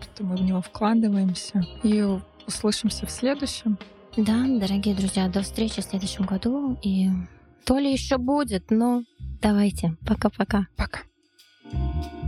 [0.00, 1.64] что мы в него вкладываемся.
[1.82, 2.04] И
[2.46, 3.78] услышимся в следующем.
[4.16, 6.78] Да, дорогие друзья, до встречи в следующем году.
[6.82, 7.08] И
[7.64, 9.02] то ли еще будет, но
[9.40, 9.96] давайте.
[10.06, 10.66] Пока-пока.
[10.76, 11.00] Пока.
[11.00, 11.04] -пока.
[11.72, 12.23] Пока.